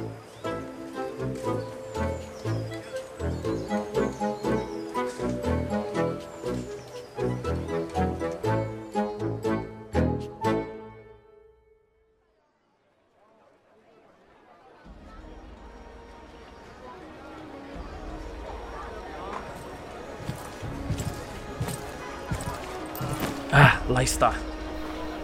Está. 24.06 24.34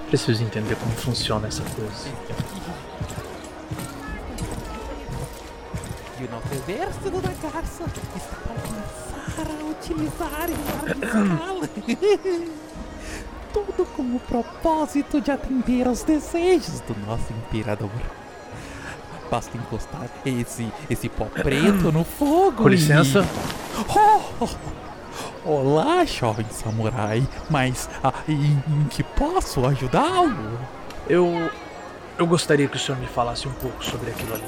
Preciso 0.08 0.44
entender 0.44 0.76
como 0.76 0.92
funciona 0.92 1.48
essa 1.48 1.64
coisa. 1.64 2.10
E 6.20 6.26
o 6.26 6.30
nosso 6.30 6.54
exército 6.54 7.10
da 7.22 7.50
garça 7.50 7.86
está 8.16 8.36
para 8.44 8.56
começar 8.62 9.48
a 9.48 9.64
utilizar 9.70 10.50
e 10.50 10.56
Tudo 13.54 13.86
com 13.86 14.04
o 14.16 14.20
propósito 14.20 15.22
de 15.22 15.32
atender 15.32 15.88
aos 15.88 16.04
desejos 16.04 16.82
do 16.82 16.96
nosso 17.06 17.32
imperador. 17.32 17.90
Basta 19.30 19.58
encostar 19.58 20.10
esse, 20.26 20.72
esse 20.90 21.08
pó 21.08 21.26
preto 21.26 21.92
no 21.92 22.04
fogo 22.04 22.64
Com 22.64 22.70
licença. 22.70 23.20
E... 23.20 23.62
Oh, 24.42 24.48
Olá, 25.44 26.06
jovem 26.06 26.46
samurai, 26.52 27.28
mas 27.50 27.90
ah, 28.04 28.14
em, 28.30 28.64
em 28.68 28.88
que 28.92 29.02
posso 29.02 29.66
ajudá-lo? 29.66 30.60
Eu. 31.10 31.50
Eu 32.16 32.28
gostaria 32.28 32.68
que 32.68 32.78
o 32.78 32.80
senhor 32.80 33.02
me 33.02 33.08
falasse 33.08 33.48
um 33.48 33.54
pouco 33.54 33.84
sobre 33.84 34.12
aquilo 34.12 34.36
ali. 34.36 34.44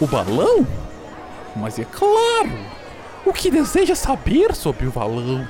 O 0.00 0.06
balão? 0.08 0.66
Mas 1.54 1.78
é 1.78 1.84
claro! 1.84 2.58
O 3.24 3.32
que 3.32 3.52
deseja 3.52 3.94
saber 3.94 4.52
sobre 4.56 4.88
o 4.88 4.90
balão? 4.90 5.46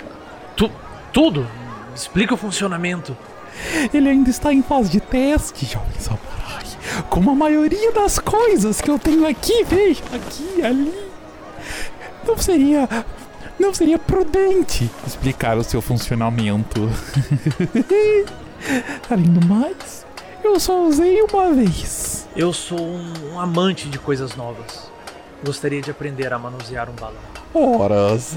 Tu, 0.55 0.71
tudo? 1.11 1.49
Explica 1.95 2.35
o 2.35 2.37
funcionamento. 2.37 3.17
Ele 3.95 4.11
ainda 4.11 4.29
está 4.29 4.53
em 4.53 4.63
fase 4.63 4.91
de 4.91 5.01
teste, 5.01 5.65
jovem 5.65 5.99
samurai. 5.99 6.65
Como 7.09 7.31
a 7.31 7.35
maioria 7.35 7.93
das 7.93 8.19
coisas 8.19 8.83
que 8.83 8.91
eu 8.91 8.99
tenho 8.99 9.27
aqui, 9.27 9.65
veja, 9.65 10.03
aqui 10.13 10.63
ali. 10.63 11.11
Não 12.27 12.37
seria. 12.37 12.87
Não 13.59 13.73
seria 13.73 13.99
prudente 13.99 14.91
explicar 15.07 15.57
o 15.57 15.65
seu 15.65 15.81
funcionamento. 15.81 16.89
Além 19.11 19.27
do 19.27 19.47
mais, 19.47 20.05
eu 20.43 20.59
só 20.59 20.83
usei 20.87 21.23
uma 21.23 21.53
vez. 21.53 22.27
Eu 22.37 22.53
sou 22.53 22.81
um, 22.81 23.33
um 23.33 23.41
amante 23.41 23.89
de 23.89 23.99
coisas 23.99 24.35
novas. 24.35 24.91
Gostaria 25.45 25.81
de 25.81 25.91
aprender 25.91 26.33
a 26.33 26.39
manusear 26.39 26.89
um 26.89 26.95
balão. 26.95 27.21
Horas. 27.53 28.35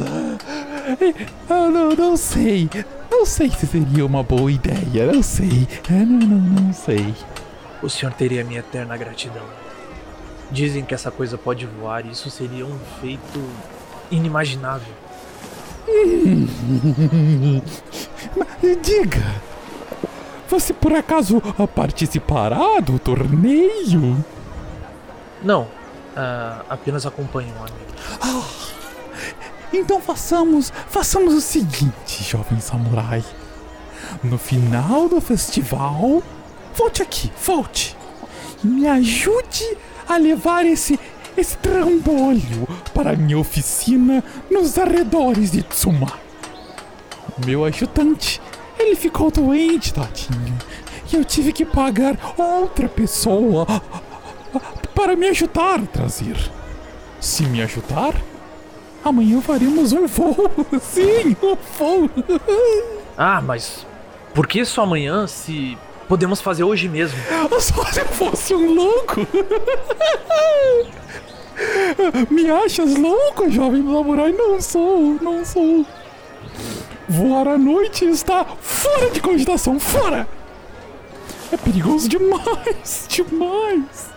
Eu 1.49 1.71
não, 1.71 1.89
não 1.89 2.17
sei. 2.17 2.69
Não 3.09 3.25
sei 3.25 3.49
se 3.49 3.65
seria 3.65 4.05
uma 4.05 4.21
boa 4.21 4.51
ideia. 4.51 5.11
Não 5.11 5.23
sei. 5.23 5.67
Não, 5.89 6.05
não, 6.05 6.37
não 6.37 6.73
sei. 6.73 7.15
O 7.81 7.89
senhor 7.89 8.13
teria 8.13 8.43
minha 8.43 8.59
eterna 8.59 8.95
gratidão. 8.95 9.45
Dizem 10.51 10.85
que 10.85 10.93
essa 10.93 11.09
coisa 11.09 11.37
pode 11.37 11.65
voar 11.65 12.05
e 12.05 12.11
isso 12.11 12.29
seria 12.29 12.65
um 12.65 12.77
feito 13.01 13.43
inimaginável. 14.11 14.93
Mas 18.35 18.81
diga, 18.81 19.23
você 20.49 20.73
por 20.73 20.91
acaso 20.93 21.41
participará 21.73 22.79
do 22.81 22.99
torneio? 22.99 24.23
Não, 25.41 25.67
ah, 26.15 26.65
apenas 26.69 27.05
acompanho 27.05 27.53
um 27.53 27.59
amigo. 27.59 27.77
Ah, 28.21 28.43
então 29.71 30.01
façamos, 30.01 30.73
façamos 30.89 31.33
o 31.33 31.41
seguinte, 31.41 32.23
jovem 32.23 32.59
samurai. 32.59 33.23
No 34.23 34.37
final 34.37 35.07
do 35.07 35.21
festival, 35.21 36.21
volte 36.75 37.01
aqui, 37.01 37.31
volte. 37.43 37.95
E 38.63 38.67
me 38.67 38.87
ajude 38.87 39.77
a 40.07 40.17
levar 40.17 40.65
esse 40.65 40.99
esse 41.37 41.57
trambolho 41.57 42.67
para 42.93 43.15
minha 43.15 43.37
oficina 43.37 44.23
nos 44.49 44.77
arredores 44.77 45.51
de 45.51 45.61
Tsuma. 45.61 46.11
Meu 47.45 47.63
ajudante, 47.63 48.41
ele 48.79 48.95
ficou 48.95 49.29
doente, 49.29 49.93
tadinho. 49.93 50.57
E 51.11 51.15
eu 51.15 51.23
tive 51.23 51.53
que 51.53 51.63
pagar 51.63 52.17
outra 52.37 52.89
pessoa 52.89 53.65
para 54.95 55.15
me 55.15 55.27
ajudar 55.27 55.79
a 55.79 55.85
trazer. 55.85 56.35
Se 57.19 57.43
me 57.45 57.61
ajudar, 57.61 58.15
amanhã 59.03 59.39
faremos 59.39 59.93
um 59.93 60.07
voo. 60.07 60.49
Sim, 60.81 61.35
um 61.41 61.55
voo. 61.77 62.09
Ah, 63.17 63.41
mas 63.41 63.85
por 64.33 64.47
que 64.47 64.65
só 64.65 64.83
amanhã 64.83 65.27
se 65.27 65.77
podemos 66.07 66.41
fazer 66.41 66.63
hoje 66.63 66.87
mesmo? 66.89 67.17
Só 67.59 67.83
se 67.85 67.99
eu 67.99 68.05
fosse 68.07 68.53
um 68.53 68.73
louco. 68.73 69.15
Me 72.29 72.49
achas 72.49 72.95
louco, 72.95 73.49
jovem 73.49 73.83
samurai? 73.83 74.31
Não 74.31 74.61
sou, 74.61 75.17
não 75.21 75.43
sou. 75.43 75.85
Voar 77.09 77.47
à 77.47 77.57
noite 77.57 78.05
está 78.05 78.45
fora 78.61 79.09
de 79.09 79.21
cogitação, 79.21 79.79
fora! 79.79 80.27
É 81.51 81.57
perigoso 81.57 82.09
demais, 82.09 83.07
demais. 83.09 84.09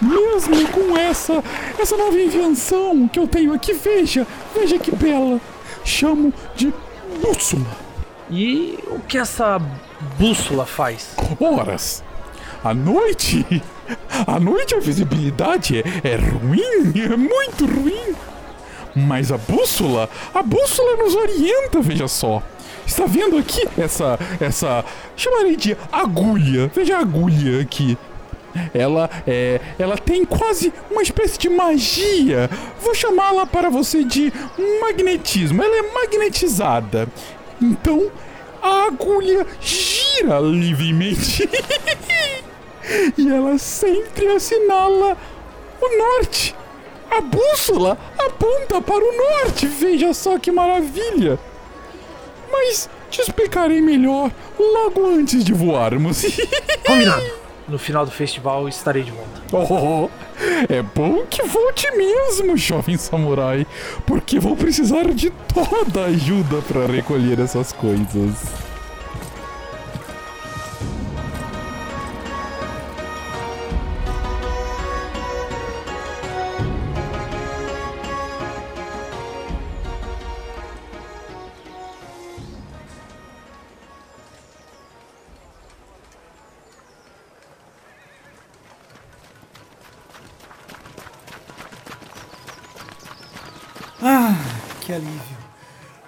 Mesmo 0.00 0.68
com 0.68 0.96
essa, 0.96 1.42
essa 1.78 1.96
nova 1.96 2.16
invenção 2.16 3.08
que 3.08 3.18
eu 3.18 3.26
tenho 3.26 3.52
aqui, 3.52 3.72
veja, 3.72 4.26
veja 4.54 4.78
que 4.78 4.94
bela. 4.94 5.40
Chamo 5.84 6.32
de 6.54 6.72
bússola. 7.20 7.66
E 8.30 8.78
o 8.86 9.00
que 9.00 9.18
essa 9.18 9.60
bússola 10.18 10.64
faz? 10.64 11.14
Horas. 11.40 12.04
À 12.62 12.72
noite, 12.72 13.44
à 14.26 14.38
noite 14.38 14.74
a 14.74 14.80
visibilidade 14.80 15.78
é, 15.78 16.08
é 16.08 16.16
ruim, 16.16 16.92
é 17.00 17.16
muito 17.16 17.66
ruim. 17.66 18.14
Mas 18.94 19.32
a 19.32 19.38
bússola, 19.38 20.08
a 20.34 20.42
bússola 20.42 20.96
nos 20.96 21.14
orienta, 21.14 21.80
veja 21.80 22.06
só. 22.06 22.42
Está 22.86 23.06
vendo 23.06 23.38
aqui 23.38 23.62
essa, 23.78 24.18
essa, 24.40 24.84
chamarei 25.16 25.56
de 25.56 25.76
agulha. 25.90 26.70
Veja 26.74 26.98
a 26.98 27.00
agulha 27.00 27.62
aqui. 27.62 27.96
Ela 28.74 29.08
é, 29.26 29.60
ela 29.78 29.96
tem 29.96 30.26
quase 30.26 30.72
uma 30.90 31.02
espécie 31.02 31.38
de 31.38 31.48
magia. 31.48 32.50
Vou 32.80 32.94
chamá-la 32.94 33.46
para 33.46 33.70
você 33.70 34.04
de 34.04 34.32
magnetismo. 34.80 35.62
Ela 35.62 35.76
é 35.76 35.92
magnetizada. 35.92 37.08
Então, 37.60 38.10
a 38.60 38.86
agulha 38.86 39.46
gira 39.60 40.38
livremente. 40.40 41.48
e 43.16 43.28
ela 43.28 43.58
sempre 43.58 44.26
assinala 44.28 45.16
o 45.80 45.98
norte. 45.98 46.54
A 47.10 47.20
bússola 47.20 47.98
aponta 48.18 48.80
para 48.80 49.04
o 49.04 49.16
norte, 49.16 49.66
veja 49.66 50.14
só 50.14 50.38
que 50.38 50.50
maravilha! 50.50 51.38
Mas 52.50 52.88
te 53.10 53.20
explicarei 53.20 53.80
melhor 53.80 54.30
logo 54.58 55.06
antes 55.06 55.44
de 55.44 55.52
voarmos. 55.52 56.22
Combinado. 56.86 57.42
No 57.68 57.78
final 57.78 58.04
do 58.04 58.10
festival 58.10 58.68
estarei 58.68 59.02
de 59.02 59.10
volta. 59.10 59.40
Oh, 59.52 60.08
é 60.68 60.82
bom 60.82 61.24
que 61.26 61.42
volte 61.42 61.90
mesmo, 61.92 62.56
jovem 62.56 62.96
samurai, 62.96 63.66
porque 64.06 64.40
vou 64.40 64.56
precisar 64.56 65.04
de 65.14 65.30
toda 65.30 66.02
a 66.02 66.06
ajuda 66.06 66.60
para 66.62 66.86
recolher 66.86 67.38
essas 67.38 67.72
coisas. 67.72 68.71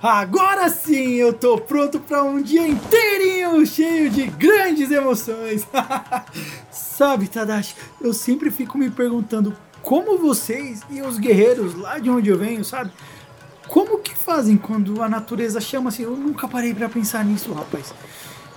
Agora 0.07 0.69
sim 0.69 1.15
eu 1.15 1.33
tô 1.33 1.57
pronto 1.57 1.99
para 1.99 2.23
um 2.23 2.43
dia 2.43 2.69
inteirinho 2.69 3.65
cheio 3.65 4.11
de 4.11 4.27
grandes 4.27 4.91
emoções. 4.91 5.67
Sabe, 6.71 7.27
Tadashi, 7.27 7.75
eu 8.03 8.13
sempre 8.13 8.51
fico 8.51 8.77
me 8.77 8.91
perguntando 8.91 9.57
como 9.81 10.19
vocês 10.19 10.83
e 10.91 11.01
os 11.01 11.17
guerreiros 11.17 11.75
lá 11.75 11.99
de 11.99 12.11
onde 12.11 12.29
eu 12.29 12.37
venho, 12.37 12.63
sabe? 12.63 12.91
Como 13.67 13.99
que 13.99 14.15
fazem 14.15 14.59
quando 14.59 15.03
a 15.03 15.09
natureza 15.09 15.59
chama 15.59 15.89
assim? 15.89 16.03
Eu 16.03 16.15
nunca 16.15 16.47
parei 16.47 16.75
para 16.75 16.91
pensar 16.91 17.25
nisso, 17.25 17.51
rapaz. 17.55 17.95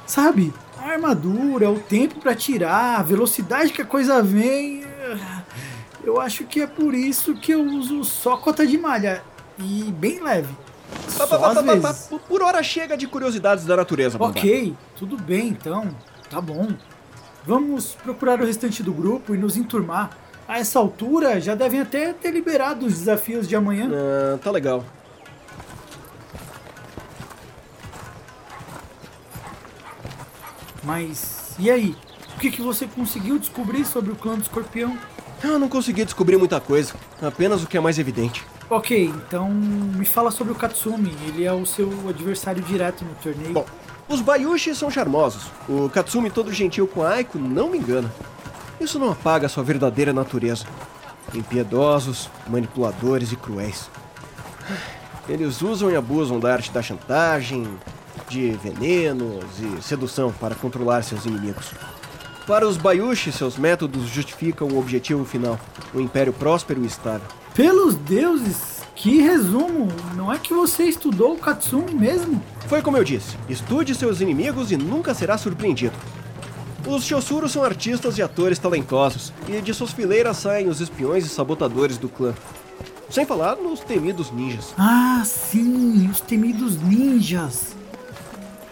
Sabe? 0.06 0.54
A 0.78 0.90
armadura, 0.90 1.72
o 1.72 1.80
tempo 1.80 2.20
para 2.20 2.36
tirar, 2.36 3.00
a 3.00 3.04
velocidade 3.04 3.72
que 3.72 3.82
a 3.82 3.86
coisa 3.86 4.22
vem. 4.22 4.84
Eu 6.04 6.20
acho 6.20 6.44
que 6.44 6.60
é 6.60 6.68
por 6.68 6.94
isso 6.94 7.36
que 7.36 7.54
eu 7.54 7.64
uso 7.64 8.04
só 8.04 8.36
cota 8.36 8.68
de 8.68 8.78
malha 8.78 9.24
e 9.58 9.84
bem 9.94 10.22
leve. 10.22 10.67
Só 11.10 11.26
vezes. 11.62 12.10
Por 12.28 12.43
hora 12.43 12.62
chega 12.62 12.95
de 12.95 13.08
curiosidades 13.08 13.65
da 13.65 13.76
natureza, 13.76 14.17
Bombá. 14.17 14.32
Ok, 14.32 14.76
tudo 14.95 15.17
bem 15.17 15.50
então. 15.50 15.89
Tá 16.30 16.39
bom. 16.39 16.67
Vamos 17.45 17.93
procurar 18.04 18.41
o 18.41 18.45
restante 18.45 18.84
do 18.84 18.93
grupo 18.93 19.34
e 19.34 19.38
nos 19.38 19.58
enturmar. 19.58 20.12
A 20.47 20.60
essa 20.60 20.80
altura 20.80 21.41
já 21.41 21.56
devem 21.56 21.82
até 21.82 22.13
ter 22.13 22.32
liberado 22.32 22.86
os 22.86 22.93
desafios 23.00 23.47
de 23.47 23.56
amanhã. 23.56 23.89
Ah, 23.91 24.38
tá 24.38 24.52
legal. 24.52 24.84
Mas 30.84 31.56
e 31.60 31.69
aí? 31.71 31.95
O 32.36 32.39
que, 32.39 32.52
que 32.52 32.62
você 32.62 32.86
conseguiu 32.86 33.39
descobrir 33.39 33.84
sobre 33.84 34.12
o 34.12 34.15
clã 34.15 34.36
do 34.36 34.41
escorpião? 34.41 34.97
Eu 35.43 35.58
não 35.58 35.67
consegui 35.67 36.06
descobrir 36.06 36.38
muita 36.38 36.60
coisa, 36.60 36.93
apenas 37.21 37.63
o 37.63 37.67
que 37.67 37.78
é 37.78 37.80
mais 37.80 37.97
evidente. 38.00 38.45
Ok, 38.70 39.06
então 39.06 39.50
me 39.50 40.06
fala 40.06 40.30
sobre 40.30 40.52
o 40.52 40.56
Katsumi. 40.56 41.16
Ele 41.26 41.46
é 41.46 41.54
o 41.54 41.66
seu 41.66 41.90
adversário 42.10 42.62
direto 42.62 43.06
no 43.06 43.16
torneio. 43.16 43.54
Bom, 43.54 43.66
os 44.10 44.20
Bayushi 44.20 44.76
são 44.76 44.92
charmosos. 44.92 45.44
O 45.70 45.90
Katsumi 45.90 46.30
todo 46.30 46.52
gentil 46.52 46.86
com 46.86 47.02
a 47.02 47.12
Aiko 47.12 47.38
não 47.38 47.70
me 47.70 47.78
engana. 47.78 48.12
Isso 48.80 49.00
não 49.00 49.12
apaga 49.12 49.48
sua 49.48 49.64
verdadeira 49.64 50.12
natureza. 50.12 50.66
Impiedosos, 51.34 52.30
manipuladores 52.48 53.32
e 53.32 53.38
cruéis. 53.38 53.90
Eles 55.30 55.62
usam 55.62 55.90
e 55.90 55.96
abusam 55.96 56.38
da 56.38 56.52
arte 56.52 56.72
da 56.72 56.82
chantagem, 56.82 57.66
de 58.28 58.52
venenos 58.52 59.46
e 59.60 59.82
sedução 59.82 60.32
para 60.34 60.56
controlar 60.56 61.04
seus 61.04 61.26
inimigos. 61.26 61.72
Para 62.46 62.68
os 62.68 62.76
Bayushi, 62.76 63.32
seus 63.32 63.58
métodos 63.58 64.08
justificam 64.08 64.68
o 64.68 64.80
objetivo 64.80 65.24
final, 65.24 65.58
um 65.94 66.02
império 66.02 66.34
próspero 66.34 66.84
e 66.84 66.88
estável. 66.88 67.28
Pelos 67.58 67.96
deuses, 67.96 68.84
que 68.96 69.20
resumo! 69.20 69.88
Não 70.15 70.32
é 70.32 70.38
que 70.38 70.54
você 70.54 70.84
estudou 70.84 71.34
o 71.34 71.39
Katsumi 71.39 71.91
mesmo? 71.91 72.39
Foi 72.67 72.84
como 72.84 72.98
eu 72.98 73.04
disse, 73.04 73.36
estude 73.50 73.96
seus 73.96 74.22
inimigos 74.22 74.72
e 74.72 74.78
nunca 74.78 75.12
será 75.15 75.39
surpreendido. 75.39 75.96
Os 76.86 77.04
Shossuru 77.04 77.50
são 77.50 77.63
artistas 77.63 78.20
e 78.20 78.22
atores 78.22 78.60
talentosos, 78.60 79.34
e 79.50 79.60
de 79.60 79.74
suas 79.74 79.91
fileiras 79.91 80.38
saem 80.38 80.70
os 80.70 80.82
espiões 80.82 81.26
e 81.26 81.30
sabotadores 81.30 81.98
do 81.98 82.08
clã. 82.08 82.36
Sem 83.10 83.26
falar 83.26 83.56
nos 83.56 83.80
temidos 83.80 84.30
ninjas. 84.30 84.76
Ah, 84.78 85.24
sim, 85.26 86.08
os 86.12 86.22
temidos 86.22 86.80
ninjas. 86.80 87.76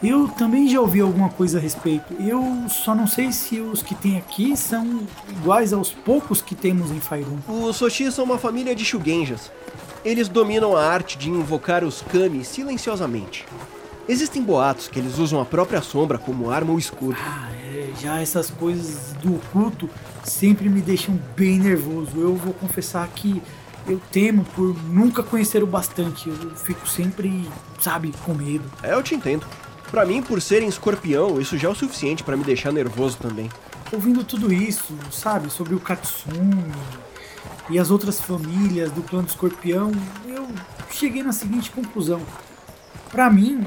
Eu 0.03 0.27
também 0.27 0.67
já 0.67 0.79
ouvi 0.79 0.99
alguma 0.99 1.29
coisa 1.29 1.57
a 1.57 1.61
respeito. 1.61 2.13
Eu 2.19 2.65
só 2.69 2.93
não 2.93 3.07
sei 3.07 3.31
se 3.31 3.59
os 3.59 3.81
que 3.81 3.95
tem 3.95 4.17
aqui 4.17 4.55
são 4.55 5.01
iguais 5.29 5.73
aos 5.73 5.91
poucos 5.91 6.41
que 6.41 6.53
temos 6.53 6.91
em 6.91 6.99
Faerun. 6.99 7.39
Os 7.47 7.77
Soshi 7.77 8.11
são 8.11 8.25
uma 8.25 8.37
família 8.37 8.75
de 8.75 8.83
Shugenjas. 8.83 9.51
Eles 10.03 10.27
dominam 10.27 10.75
a 10.75 10.85
arte 10.85 11.17
de 11.17 11.29
invocar 11.29 11.83
os 11.83 12.01
Kami 12.01 12.43
silenciosamente. 12.43 13.45
Existem 14.07 14.43
boatos 14.43 14.87
que 14.87 14.99
eles 14.99 15.17
usam 15.17 15.41
a 15.41 15.45
própria 15.45 15.81
sombra 15.81 16.19
como 16.19 16.51
arma 16.51 16.71
ou 16.71 16.77
escudo. 16.77 17.17
Ah, 17.19 17.49
é, 17.53 17.89
já 17.99 18.21
essas 18.21 18.51
coisas 18.51 19.13
do 19.13 19.35
oculto 19.35 19.89
sempre 20.23 20.69
me 20.69 20.81
deixam 20.81 21.19
bem 21.35 21.57
nervoso. 21.57 22.11
Eu 22.15 22.35
vou 22.35 22.53
confessar 22.53 23.07
que 23.07 23.41
eu 23.87 23.99
temo 24.11 24.45
por 24.55 24.75
nunca 24.83 25.23
conhecer 25.23 25.63
o 25.63 25.67
bastante. 25.67 26.29
Eu 26.29 26.51
fico 26.55 26.87
sempre, 26.87 27.49
sabe, 27.79 28.13
com 28.23 28.35
medo. 28.35 28.63
É, 28.83 28.93
eu 28.93 29.01
te 29.01 29.15
entendo. 29.15 29.47
Pra 29.91 30.05
mim, 30.05 30.21
por 30.21 30.41
serem 30.41 30.67
escorpião, 30.67 31.39
isso 31.39 31.57
já 31.57 31.67
é 31.67 31.71
o 31.71 31.75
suficiente 31.75 32.23
pra 32.23 32.35
me 32.35 32.43
deixar 32.43 32.71
nervoso 32.71 33.17
também. 33.17 33.49
Ouvindo 33.91 34.23
tudo 34.23 34.51
isso, 34.51 34.93
sabe, 35.11 35.49
sobre 35.49 35.75
o 35.75 35.79
Katsumi 35.79 36.71
e 37.69 37.79
as 37.79 37.91
outras 37.91 38.19
famílias 38.19 38.91
do 38.91 39.01
clã 39.01 39.21
do 39.21 39.29
escorpião, 39.29 39.91
eu 40.27 40.47
cheguei 40.91 41.23
na 41.23 41.31
seguinte 41.31 41.71
conclusão. 41.71 42.21
Pra 43.11 43.29
mim, 43.29 43.65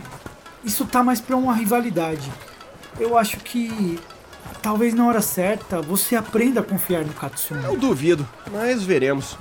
isso 0.64 0.84
tá 0.84 1.02
mais 1.02 1.20
pra 1.20 1.36
uma 1.36 1.54
rivalidade. 1.54 2.30
Eu 2.98 3.16
acho 3.16 3.38
que 3.38 3.98
talvez 4.60 4.92
na 4.94 5.06
hora 5.06 5.22
certa 5.22 5.80
você 5.80 6.16
aprenda 6.16 6.60
a 6.60 6.64
confiar 6.64 7.04
no 7.04 7.12
Katsumi. 7.12 7.64
Eu 7.64 7.76
duvido, 7.76 8.28
mas 8.52 8.82
veremos. 8.82 9.36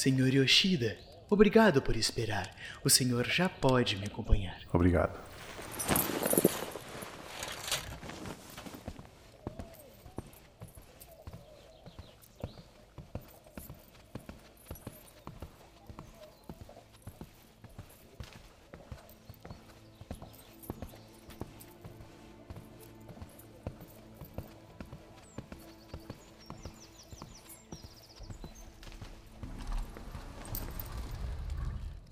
Senhor 0.00 0.32
Yoshida, 0.32 0.96
obrigado 1.28 1.82
por 1.82 1.94
esperar. 1.94 2.56
O 2.82 2.88
senhor 2.88 3.26
já 3.26 3.50
pode 3.50 3.96
me 3.96 4.06
acompanhar. 4.06 4.56
Obrigado. 4.72 5.29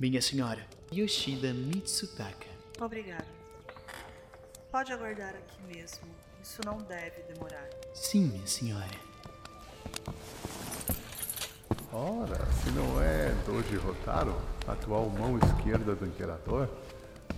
Minha 0.00 0.22
senhora, 0.22 0.64
Yoshida 0.92 1.52
Mitsutaka. 1.52 2.46
Obrigada. 2.80 3.26
Pode 4.70 4.92
aguardar 4.92 5.30
aqui 5.30 5.60
mesmo. 5.66 6.06
Isso 6.40 6.60
não 6.64 6.78
deve 6.78 7.20
demorar. 7.22 7.68
Sim, 7.92 8.26
minha 8.26 8.46
senhora. 8.46 8.86
Ora, 11.92 12.46
se 12.62 12.70
não 12.70 13.02
é 13.02 13.34
Doji 13.44 13.74
Rotaro, 13.74 14.40
atual 14.68 15.10
mão 15.10 15.36
esquerda 15.36 15.96
do 15.96 16.06
imperador, 16.06 16.70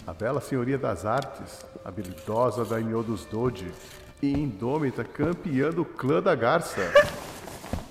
a 0.06 0.12
bela 0.12 0.42
senhoria 0.42 0.76
das 0.76 1.06
artes, 1.06 1.64
habilidosa 1.82 2.62
daimyo 2.66 3.02
dos 3.02 3.24
Doji 3.24 3.72
e 4.20 4.34
indômita 4.34 5.02
campeã 5.02 5.70
do 5.70 5.86
clã 5.86 6.20
da 6.20 6.34
garça. 6.34 6.92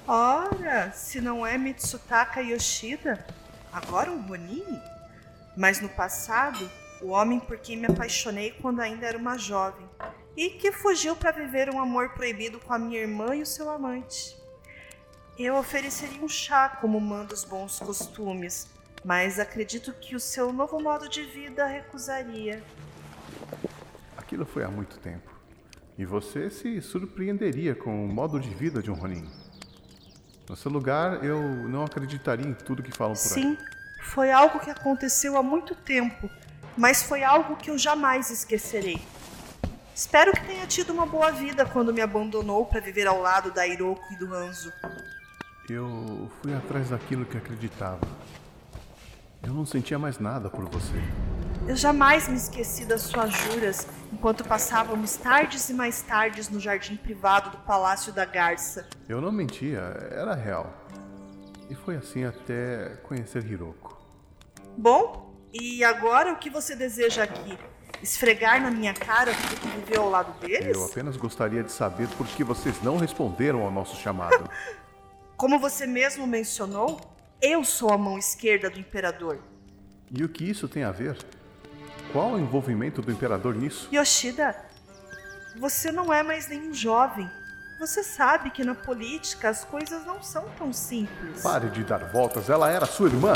Ora, 0.08 0.92
se 0.92 1.20
não 1.20 1.44
é 1.44 1.58
Mitsutaka 1.58 2.40
Yoshida, 2.42 3.26
agora 3.72 4.12
um 4.12 4.22
Ronin? 4.22 4.82
Mas 5.56 5.80
no 5.80 5.90
passado, 5.90 6.70
o 7.02 7.10
homem 7.10 7.40
por 7.40 7.58
quem 7.58 7.78
me 7.78 7.88
apaixonei 7.88 8.52
quando 8.52 8.82
ainda 8.82 9.06
era 9.06 9.18
uma 9.18 9.38
jovem 9.38 9.88
e 10.36 10.52
que 10.52 10.72
fugiu 10.72 11.16
para 11.16 11.32
viver 11.32 11.70
um 11.70 11.80
amor 11.80 12.10
proibido 12.10 12.60
com 12.60 12.74
a 12.74 12.80
minha 12.80 13.00
irmã 13.00 13.36
e 13.36 13.42
o 13.42 13.46
seu 13.46 13.70
amante. 13.70 14.38
Eu 15.38 15.56
ofereceria 15.56 16.22
um 16.22 16.28
chá 16.28 16.70
como 16.82 17.00
manda 17.00 17.34
os 17.34 17.46
bons 17.46 17.80
costumes, 17.80 18.68
mas 19.04 19.40
acredito 19.40 19.94
que 19.94 20.16
o 20.16 20.20
seu 20.20 20.52
novo 20.52 20.80
modo 20.80 21.08
de 21.08 21.24
vida 21.24 21.66
recusaria. 21.66 22.62
Aquilo 24.18 24.46
foi 24.46 24.64
há 24.64 24.70
muito 24.70 24.98
tempo. 25.00 25.30
E 25.98 26.06
você 26.06 26.50
se 26.50 26.82
surpreenderia 26.82 27.76
com 27.76 28.06
o 28.06 28.08
modo 28.08 28.40
de 28.40 28.50
vida 28.50 28.82
de 28.82 28.92
um 28.92 28.94
Ronin. 28.94 29.30
Seu 30.56 30.72
lugar, 30.72 31.24
eu 31.24 31.42
não 31.42 31.84
acreditaria 31.84 32.46
em 32.46 32.54
tudo 32.54 32.82
que 32.82 32.92
falam 32.92 33.14
por 33.14 33.20
Sim, 33.20 33.58
foi 34.02 34.32
algo 34.32 34.60
que 34.60 34.70
aconteceu 34.70 35.38
há 35.38 35.44
muito 35.44 35.76
tempo, 35.76 36.30
mas 36.76 37.04
foi 37.04 37.24
algo 37.24 37.56
que 37.56 37.70
eu 37.70 37.78
jamais 37.78 38.32
esquecerei. 38.32 39.00
Espero 39.94 40.32
que 40.32 40.46
tenha 40.46 40.66
tido 40.66 40.92
uma 40.92 41.06
boa 41.06 41.32
vida 41.32 41.66
quando 41.66 41.94
me 41.94 42.02
abandonou 42.02 42.66
para 42.66 42.80
viver 42.80 43.06
ao 43.06 43.22
lado 43.22 43.52
da 43.52 43.68
Iroko 43.68 44.02
e 44.12 44.16
do 44.18 44.34
Hanzo. 44.34 44.72
Eu 45.70 46.32
fui 46.42 46.54
atrás 46.54 46.90
daquilo 46.90 47.26
que 47.26 47.38
acreditava. 47.38 48.08
Eu 49.44 49.54
não 49.54 49.66
sentia 49.66 50.00
mais 50.00 50.18
nada 50.18 50.50
por 50.50 50.66
você. 50.66 51.02
Eu 51.68 51.76
jamais 51.76 52.28
me 52.28 52.36
esqueci 52.36 52.86
das 52.86 53.04
suas 53.04 53.32
juras 53.32 53.88
enquanto 54.12 54.43
passávamos 54.43 55.15
tardes 55.15 55.69
e 55.69 55.74
mais 55.74 56.02
tardes 56.02 56.50
no 56.50 56.60
jardim 56.60 56.95
privado 56.95 57.52
do 57.52 57.58
Palácio 57.58 58.12
da 58.12 58.26
Garça. 58.26 58.88
Eu 59.08 59.22
não 59.22 59.32
mentia, 59.32 59.80
era 60.12 60.34
real. 60.36 60.74
E 61.69 61.76
foi 61.76 61.95
assim 61.95 62.26
até 62.26 62.98
conhecer 63.04 63.45
Hiroko. 63.45 63.98
Bom, 64.78 65.34
e 65.54 65.84
agora 65.84 66.34
o 66.34 66.38
que 66.38 66.50
você 66.50 66.76
deseja 66.76 67.24
aqui? 67.24 67.58
Esfregar 68.02 68.62
na 68.62 68.72
minha 68.72 68.93
cara 68.93 69.34
tudo 69.34 69.60
que 69.60 69.67
viveu 69.80 70.04
ao 70.04 70.10
lado 70.10 70.39
deles? 70.39 70.76
Eu 70.76 70.86
apenas 70.86 71.17
gostaria 71.17 71.63
de 71.63 71.72
saber 71.72 72.08
por 72.10 72.26
que 72.26 72.43
vocês 72.43 72.82
não 72.82 72.98
responderam 72.98 73.62
ao 73.62 73.72
nosso 73.72 73.95
chamado. 73.98 74.50
Como 75.36 75.60
você 75.60 75.86
mesmo 75.86 76.26
mencionou, 76.26 77.00
eu 77.41 77.63
sou 77.63 77.91
a 77.91 77.98
mão 77.98 78.17
esquerda 78.17 78.69
do 78.69 78.80
imperador. 78.80 79.39
E 80.12 80.24
o 80.24 80.30
que 80.30 80.43
isso 80.43 80.67
tem 80.67 80.84
a 80.84 80.91
ver? 80.91 81.17
Qual 82.12 82.32
o 82.32 82.39
envolvimento 82.39 83.02
do 83.02 83.12
imperador 83.12 83.56
nisso? 83.56 83.88
Yoshida, 83.93 84.56
você 85.58 85.91
não 85.91 86.12
é 86.12 86.24
mais 86.24 86.48
nenhum 86.48 86.74
jovem. 86.74 87.30
Você 87.80 88.04
sabe 88.04 88.50
que 88.50 88.63
na 88.63 88.76
política 88.76 89.50
as 89.50 89.63
coisas 89.63 90.06
não 90.06 90.22
são 90.22 90.50
tão 90.58 90.74
simples. 90.74 91.41
Pare 91.41 91.69
de 91.69 91.84
dar 91.84 92.12
voltas, 92.12 92.50
ela 92.50 92.69
era 92.69 92.86
sua 92.86 93.08
irmã. 93.08 93.34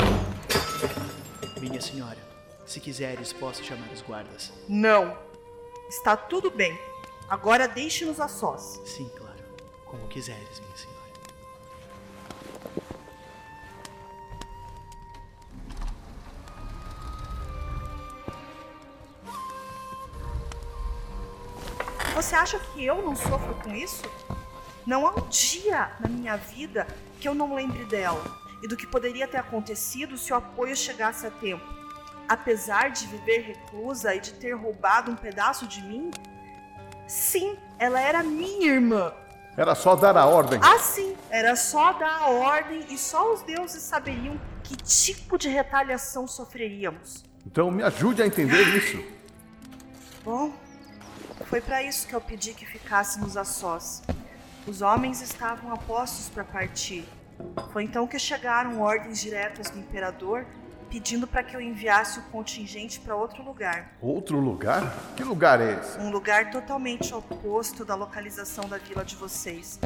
Minha 1.60 1.80
senhora, 1.80 2.18
se 2.66 2.80
quiseres, 2.80 3.32
posso 3.32 3.64
chamar 3.64 3.88
os 3.92 4.02
guardas. 4.02 4.52
Não. 4.68 5.16
Está 5.88 6.16
tudo 6.16 6.50
bem. 6.50 6.78
Agora 7.28 7.68
deixe-nos 7.68 8.20
a 8.20 8.28
sós. 8.28 8.80
Sim, 8.84 9.08
claro. 9.16 9.42
Como 9.86 10.06
quiseres, 10.08 10.60
minha 10.60 10.76
senhora. 10.76 10.93
Você 22.24 22.36
acha 22.36 22.58
que 22.58 22.82
eu 22.82 23.02
não 23.02 23.14
sofro 23.14 23.54
com 23.62 23.74
isso? 23.74 24.02
Não 24.86 25.06
há 25.06 25.10
um 25.10 25.28
dia 25.28 25.90
na 26.00 26.08
minha 26.08 26.36
vida 26.38 26.86
que 27.20 27.28
eu 27.28 27.34
não 27.34 27.54
lembre 27.54 27.84
dela 27.84 28.24
e 28.62 28.66
do 28.66 28.78
que 28.78 28.86
poderia 28.86 29.28
ter 29.28 29.36
acontecido 29.36 30.16
se 30.16 30.32
o 30.32 30.36
apoio 30.36 30.74
chegasse 30.74 31.26
a 31.26 31.30
tempo. 31.30 31.62
Apesar 32.26 32.90
de 32.90 33.06
viver 33.08 33.40
reclusa 33.40 34.14
e 34.14 34.20
de 34.20 34.32
ter 34.32 34.54
roubado 34.54 35.10
um 35.10 35.14
pedaço 35.14 35.66
de 35.66 35.82
mim, 35.82 36.10
sim, 37.06 37.58
ela 37.78 38.00
era 38.00 38.22
minha 38.22 38.72
irmã. 38.72 39.12
Era 39.54 39.74
só 39.74 39.94
dar 39.94 40.16
a 40.16 40.24
ordem. 40.24 40.58
Ah, 40.62 40.78
sim, 40.78 41.14
era 41.28 41.54
só 41.54 41.92
dar 41.92 42.22
a 42.22 42.28
ordem 42.30 42.86
e 42.88 42.96
só 42.96 43.34
os 43.34 43.42
deuses 43.42 43.82
saberiam 43.82 44.40
que 44.62 44.74
tipo 44.76 45.36
de 45.36 45.50
retaliação 45.50 46.26
sofreríamos. 46.26 47.22
Então 47.46 47.70
me 47.70 47.82
ajude 47.82 48.22
a 48.22 48.26
entender 48.26 48.66
isso. 48.78 49.04
Bom, 50.24 50.54
foi 51.54 51.60
para 51.60 51.84
isso 51.84 52.08
que 52.08 52.14
eu 52.16 52.20
pedi 52.20 52.52
que 52.52 52.66
ficássemos 52.66 53.36
a 53.36 53.44
sós. 53.44 54.02
Os 54.66 54.82
homens 54.82 55.22
estavam 55.22 55.72
a 55.72 55.76
postos 55.76 56.28
para 56.28 56.42
partir. 56.42 57.04
Foi 57.72 57.84
então 57.84 58.08
que 58.08 58.18
chegaram 58.18 58.80
ordens 58.80 59.20
diretas 59.20 59.70
do 59.70 59.78
imperador 59.78 60.44
pedindo 60.90 61.28
para 61.28 61.44
que 61.44 61.54
eu 61.54 61.60
enviasse 61.60 62.18
o 62.18 62.22
contingente 62.22 62.98
para 62.98 63.14
outro 63.14 63.44
lugar. 63.44 63.92
Outro 64.02 64.40
lugar? 64.40 64.82
Que 65.16 65.22
lugar 65.22 65.60
é 65.60 65.78
esse? 65.78 65.96
Um 66.00 66.10
lugar 66.10 66.50
totalmente 66.50 67.14
oposto 67.14 67.84
da 67.84 67.94
localização 67.94 68.68
da 68.68 68.78
vila 68.78 69.04
de 69.04 69.14
vocês. 69.14 69.78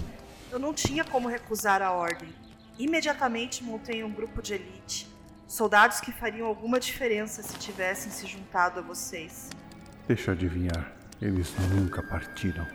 Eu 0.51 0.59
não 0.59 0.73
tinha 0.73 1.05
como 1.05 1.29
recusar 1.29 1.83
a 1.83 1.93
ordem. 1.93 2.35
Imediatamente 2.79 3.63
montei 3.63 4.03
um 4.03 4.11
grupo 4.11 4.41
de 4.41 4.55
elite, 4.55 5.07
soldados 5.47 6.01
que 6.01 6.13
fariam 6.13 6.47
alguma 6.47 6.81
diferença 6.81 7.43
se 7.43 7.59
tivessem 7.59 8.11
se 8.11 8.27
juntado 8.27 8.81
a 8.81 8.83
vocês. 8.83 9.51
Deixa 10.07 10.31
eu 10.31 10.35
adivinhar. 10.35 10.98
Eles 11.21 11.53
nunca 11.71 12.03
partiram. 12.03 12.67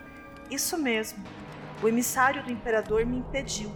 Isso 0.49 0.77
mesmo. 0.77 1.23
O 1.81 1.87
emissário 1.87 2.43
do 2.43 2.51
imperador 2.51 3.05
me 3.05 3.17
impediu. 3.17 3.71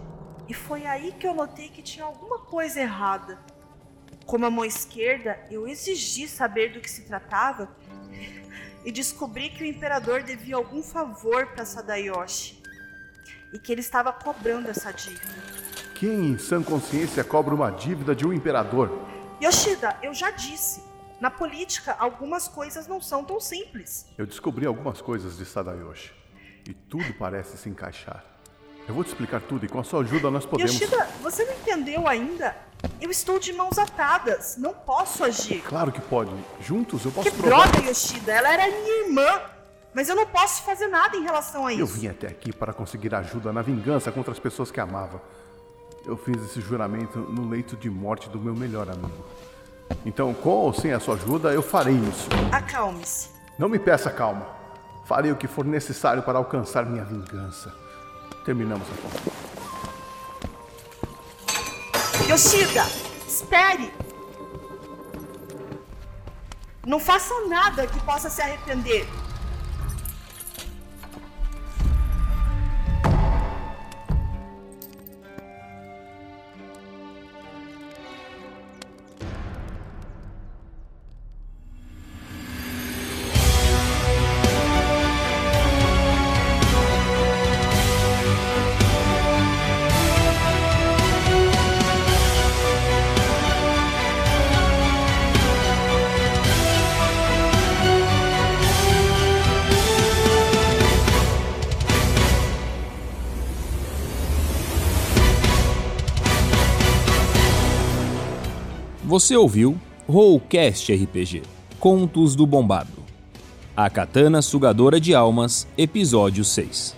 E 0.48 0.54
foi 0.54 0.86
aí 0.86 1.12
que 1.12 1.26
eu 1.26 1.34
notei 1.34 1.68
que 1.68 1.82
tinha 1.82 2.04
alguma 2.04 2.38
coisa 2.38 2.80
errada. 2.80 3.38
Como 4.24 4.46
a 4.46 4.50
mão 4.50 4.64
esquerda, 4.64 5.38
eu 5.50 5.66
exigi 5.66 6.28
saber 6.28 6.72
do 6.72 6.80
que 6.80 6.90
se 6.90 7.02
tratava 7.02 7.68
e 8.84 8.92
descobri 8.92 9.50
que 9.50 9.62
o 9.62 9.66
imperador 9.66 10.22
devia 10.22 10.56
algum 10.56 10.82
favor 10.82 11.46
para 11.48 11.64
Sadayoshi 11.64 12.62
e 13.52 13.58
que 13.58 13.72
ele 13.72 13.80
estava 13.80 14.12
cobrando 14.12 14.68
essa 14.68 14.92
dívida. 14.92 15.28
Quem 15.94 16.30
em 16.30 16.38
sã 16.38 16.62
consciência 16.62 17.24
cobra 17.24 17.54
uma 17.54 17.70
dívida 17.70 18.14
de 18.14 18.26
um 18.26 18.32
imperador? 18.32 19.06
Yoshida, 19.42 19.96
eu 20.02 20.14
já 20.14 20.30
disse. 20.30 20.87
Na 21.20 21.30
política, 21.30 21.96
algumas 21.98 22.46
coisas 22.46 22.86
não 22.86 23.00
são 23.00 23.24
tão 23.24 23.40
simples. 23.40 24.06
Eu 24.16 24.26
descobri 24.26 24.66
algumas 24.66 25.00
coisas 25.00 25.36
de 25.36 25.44
Sadayoshi 25.44 26.12
e 26.68 26.72
tudo 26.72 27.12
parece 27.14 27.56
se 27.56 27.68
encaixar. 27.68 28.24
Eu 28.86 28.94
vou 28.94 29.04
te 29.04 29.08
explicar 29.08 29.40
tudo 29.42 29.66
e 29.66 29.68
com 29.68 29.80
a 29.80 29.84
sua 29.84 30.00
ajuda 30.00 30.30
nós 30.30 30.46
podemos. 30.46 30.72
Yoshida, 30.72 31.06
você 31.20 31.44
não 31.44 31.52
entendeu 31.54 32.06
ainda? 32.08 32.56
Eu 33.00 33.10
estou 33.10 33.38
de 33.38 33.52
mãos 33.52 33.76
atadas. 33.76 34.56
Não 34.56 34.72
posso 34.72 35.24
agir. 35.24 35.60
Claro 35.62 35.92
que 35.92 36.00
pode. 36.00 36.32
Juntos 36.60 37.04
eu 37.04 37.10
posso 37.10 37.30
que 37.30 37.36
provar. 37.36 37.68
droga, 37.70 37.86
Yoshida. 37.88 38.32
Ela 38.32 38.52
era 38.52 38.66
minha 38.66 39.04
irmã. 39.06 39.42
Mas 39.92 40.08
eu 40.08 40.14
não 40.14 40.26
posso 40.26 40.62
fazer 40.62 40.86
nada 40.86 41.16
em 41.16 41.22
relação 41.22 41.66
a 41.66 41.72
isso. 41.72 41.82
Eu 41.82 41.86
vim 41.86 42.06
até 42.08 42.28
aqui 42.28 42.52
para 42.52 42.72
conseguir 42.72 43.14
ajuda 43.14 43.52
na 43.52 43.60
vingança 43.62 44.12
contra 44.12 44.32
as 44.32 44.38
pessoas 44.38 44.70
que 44.70 44.78
amava. 44.80 45.20
Eu 46.06 46.16
fiz 46.16 46.42
esse 46.44 46.60
juramento 46.60 47.18
no 47.18 47.48
leito 47.48 47.76
de 47.76 47.90
morte 47.90 48.28
do 48.28 48.38
meu 48.38 48.54
melhor 48.54 48.88
amigo. 48.88 49.24
Então, 50.04 50.32
com 50.34 50.50
ou 50.50 50.72
sem 50.72 50.92
a 50.92 51.00
sua 51.00 51.14
ajuda, 51.14 51.52
eu 51.52 51.62
farei 51.62 51.94
isso. 51.94 52.28
Acalme-se. 52.52 53.30
Não 53.58 53.68
me 53.68 53.78
peça 53.78 54.10
calma. 54.10 54.46
Farei 55.04 55.32
o 55.32 55.36
que 55.36 55.46
for 55.46 55.64
necessário 55.64 56.22
para 56.22 56.38
alcançar 56.38 56.84
minha 56.84 57.04
vingança. 57.04 57.74
Terminamos 58.44 58.86
então. 58.88 59.32
Yoshida, 62.28 62.84
espere! 63.26 63.92
Não 66.86 67.00
faça 67.00 67.34
nada 67.48 67.86
que 67.86 68.00
possa 68.00 68.30
se 68.30 68.40
arrepender. 68.40 69.06
Você 109.18 109.36
ouviu 109.36 109.76
Rollcast 110.08 110.94
RPG 110.94 111.42
Contos 111.80 112.36
do 112.36 112.46
Bombado 112.46 113.02
A 113.76 113.90
Katana 113.90 114.40
Sugadora 114.40 115.00
de 115.00 115.12
Almas, 115.12 115.66
Episódio 115.76 116.44
6 116.44 116.94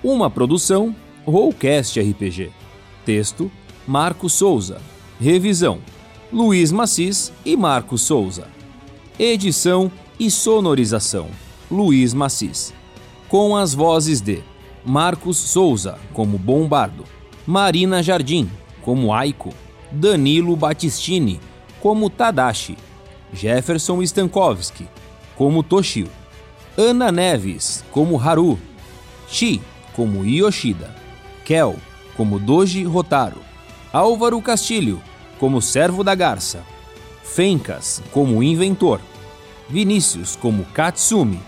Uma 0.00 0.30
produção 0.30 0.94
Rollcast 1.26 2.00
RPG. 2.00 2.52
Texto: 3.04 3.50
Marcos 3.84 4.32
Souza. 4.34 4.80
Revisão: 5.20 5.80
Luiz 6.32 6.70
Macis 6.70 7.32
e 7.44 7.56
Marcos 7.56 8.02
Souza. 8.02 8.46
Edição 9.18 9.90
e 10.20 10.30
sonorização: 10.30 11.26
Luiz 11.68 12.14
Macis. 12.14 12.72
Com 13.28 13.56
as 13.56 13.74
vozes 13.74 14.20
de 14.20 14.38
Marcos 14.86 15.36
Souza, 15.36 15.98
como 16.12 16.38
Bombardo, 16.38 17.02
Marina 17.44 18.04
Jardim, 18.04 18.48
como 18.82 19.12
Aiko, 19.12 19.52
Danilo 19.94 20.56
Battistini, 20.56 21.38
como 21.80 22.10
Tadashi, 22.10 22.76
Jefferson 23.32 24.04
Stankowski, 24.04 24.86
como 25.36 25.62
Toshio, 25.62 26.08
Ana 26.76 27.12
Neves, 27.12 27.84
como 27.92 28.20
Haru, 28.20 28.58
Shi, 29.30 29.60
como 29.94 30.24
Yoshida, 30.24 30.94
Kel, 31.44 31.76
como 32.16 32.38
Doji 32.38 32.84
Rotaro, 32.84 33.40
Álvaro 33.92 34.40
Castilho, 34.40 35.00
como 35.38 35.60
Servo 35.60 36.02
da 36.02 36.16
Garça, 36.16 36.60
Fencas, 37.22 38.02
como 38.12 38.42
Inventor, 38.42 39.00
Vinícius, 39.68 40.36
como 40.36 40.64
Katsumi, 40.72 41.38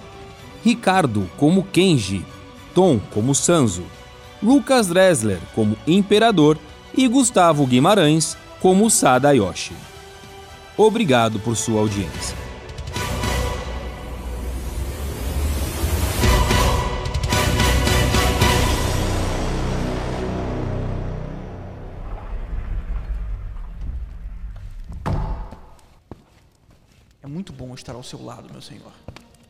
Ricardo, 0.65 1.29
como 1.37 1.67
Kenji, 1.67 2.25
Tom, 2.75 3.01
como 3.13 3.35
Sanzo, 3.35 3.83
Lucas 4.41 4.89
Dressler, 4.89 5.41
como 5.55 5.77
Imperador 5.87 6.59
e 6.97 7.07
Gustavo 7.07 7.67
Guimarães, 7.67 8.37
como 8.61 8.89
Sadayoshi. 8.89 9.75
Obrigado 10.77 11.39
por 11.39 11.55
sua 11.57 11.81
audiência. 11.81 12.37
É 27.23 27.27
muito 27.27 27.53
bom 27.53 27.75
estar 27.75 27.95
ao 27.95 28.03
seu 28.03 28.25
lado, 28.25 28.51
meu 28.51 28.63
senhor. 28.63 28.93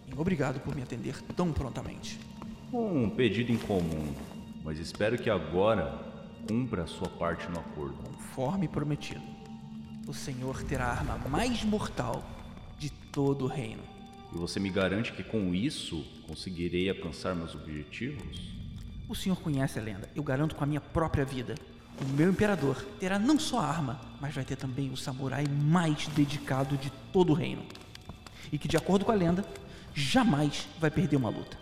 E 0.09 0.19
obrigado 0.19 0.61
por 0.61 0.75
me 0.75 0.83
atender 0.83 1.15
tão 1.37 1.53
prontamente. 1.53 2.19
Um 2.73 3.09
pedido 3.09 3.53
incomum, 3.53 4.13
mas 4.65 4.79
espero 4.79 5.17
que 5.19 5.31
agora 5.31 6.16
cumpra 6.47 6.85
a 6.85 6.87
sua 6.87 7.09
parte 7.09 7.49
no 7.51 7.59
acordo. 7.59 7.97
Conforme 8.05 8.69
prometido, 8.69 9.23
o 10.07 10.15
senhor 10.15 10.63
terá 10.63 10.87
a 10.87 10.91
arma 10.91 11.19
mais 11.29 11.65
mortal 11.65 12.25
de 12.79 12.91
todo 12.91 13.45
o 13.45 13.49
reino. 13.49 13.83
E 14.33 14.39
você 14.39 14.61
me 14.61 14.71
garante 14.71 15.13
que 15.13 15.23
com 15.23 15.55
isso 15.55 16.05
conseguirei 16.27 16.89
alcançar 16.89 17.35
meus 17.35 17.55
objetivos? 17.55 18.55
O 19.09 19.15
senhor 19.15 19.37
conhece 19.37 19.79
a 19.79 19.83
lenda, 19.83 20.09
eu 20.15 20.23
garanto 20.23 20.55
com 20.55 20.65
a 20.65 20.67
minha 20.67 20.81
própria 20.81 21.25
vida. 21.25 21.55
O 22.01 22.05
meu 22.17 22.31
imperador 22.31 22.85
terá 23.01 23.19
não 23.19 23.39
só 23.39 23.61
a 23.61 23.67
arma, 23.67 24.01
mas 24.21 24.35
vai 24.35 24.45
ter 24.45 24.57
também 24.57 24.91
o 24.91 24.97
samurai 24.97 25.47
mais 25.49 26.07
dedicado 26.09 26.77
de 26.77 26.91
todo 27.13 27.31
o 27.31 27.35
reino. 27.35 27.65
E 28.53 28.59
que, 28.59 28.69
de 28.69 28.77
acordo 28.77 29.05
com 29.05 29.13
a 29.13 29.15
lenda, 29.15 29.45
jamais 29.95 30.69
vai 30.79 30.91
perder 30.91 31.17
uma 31.17 31.31
luta. 31.31 31.57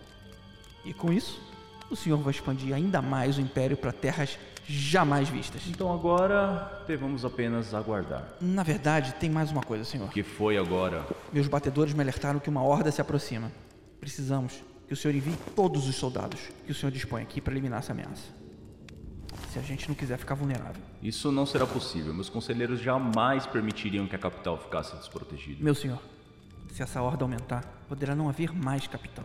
E 0.84 0.92
com 0.92 1.12
isso, 1.12 1.40
o 1.90 1.96
senhor 1.96 2.18
vai 2.18 2.32
expandir 2.32 2.74
ainda 2.74 3.00
mais 3.00 3.38
o 3.38 3.40
império 3.40 3.76
para 3.76 3.92
terras 3.92 4.38
jamais 4.66 5.28
vistas. 5.28 5.62
Então 5.68 5.92
agora 5.92 6.82
devemos 6.86 7.24
apenas 7.24 7.74
aguardar. 7.74 8.24
Na 8.40 8.62
verdade, 8.62 9.14
tem 9.14 9.30
mais 9.30 9.50
uma 9.50 9.62
coisa, 9.62 9.84
senhor. 9.84 10.06
O 10.06 10.10
que 10.10 10.22
foi 10.22 10.56
agora? 10.56 11.04
Meus 11.32 11.48
batedores 11.48 11.94
me 11.94 12.00
alertaram 12.00 12.40
que 12.40 12.48
uma 12.48 12.62
horda 12.62 12.90
se 12.90 13.00
aproxima. 13.00 13.50
Precisamos 14.00 14.62
que 14.86 14.92
o 14.92 14.96
senhor 14.96 15.14
envie 15.14 15.36
todos 15.54 15.88
os 15.88 15.96
soldados 15.96 16.40
que 16.66 16.72
o 16.72 16.74
senhor 16.74 16.92
dispõe 16.92 17.22
aqui 17.22 17.40
para 17.40 17.52
eliminar 17.52 17.78
essa 17.78 17.92
ameaça. 17.92 18.32
Se 19.52 19.58
a 19.58 19.62
gente 19.62 19.88
não 19.88 19.94
quiser 19.94 20.18
ficar 20.18 20.34
vulnerável. 20.34 20.82
Isso 21.02 21.30
não 21.30 21.46
será 21.46 21.66
possível. 21.66 22.12
Meus 22.12 22.28
conselheiros 22.28 22.80
jamais 22.80 23.46
permitiriam 23.46 24.06
que 24.06 24.16
a 24.16 24.18
capital 24.18 24.58
ficasse 24.58 24.96
desprotegida. 24.96 25.62
Meu 25.62 25.74
senhor, 25.74 26.00
se 26.72 26.82
essa 26.82 27.00
horda 27.00 27.24
aumentar, 27.24 27.64
poderá 27.88 28.14
não 28.14 28.28
haver 28.28 28.52
mais 28.52 28.86
capital. 28.86 29.24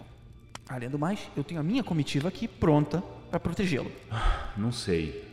Além 0.68 0.90
do 0.90 1.00
mais, 1.00 1.20
eu 1.36 1.44
tenho 1.44 1.60
a 1.60 1.64
minha 1.64 1.84
comitiva 1.84 2.28
aqui 2.28 2.48
pronta 2.48 3.02
para 3.32 3.40
protegê-lo. 3.40 3.92
Não 4.56 4.72
sei. 4.72 5.29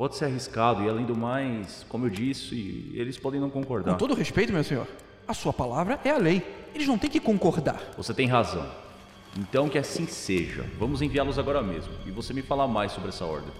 Pode 0.00 0.16
ser 0.16 0.24
arriscado 0.24 0.82
e 0.82 0.88
além 0.88 1.04
do 1.04 1.14
mais, 1.14 1.84
como 1.86 2.06
eu 2.06 2.10
disse, 2.10 2.90
eles 2.94 3.18
podem 3.18 3.38
não 3.38 3.50
concordar. 3.50 3.92
Com 3.92 3.98
todo 3.98 4.14
respeito, 4.14 4.50
meu 4.50 4.64
senhor, 4.64 4.88
a 5.28 5.34
sua 5.34 5.52
palavra 5.52 6.00
é 6.02 6.08
a 6.08 6.16
lei. 6.16 6.42
Eles 6.74 6.88
não 6.88 6.96
têm 6.96 7.10
que 7.10 7.20
concordar. 7.20 7.92
Você 7.98 8.14
tem 8.14 8.26
razão. 8.26 8.66
Então 9.36 9.68
que 9.68 9.76
assim 9.76 10.06
seja. 10.06 10.62
Vamos 10.78 11.02
enviá-los 11.02 11.38
agora 11.38 11.60
mesmo 11.62 11.92
e 12.06 12.10
você 12.10 12.32
me 12.32 12.40
falar 12.40 12.66
mais 12.66 12.92
sobre 12.92 13.10
essa 13.10 13.26
ordem. 13.26 13.52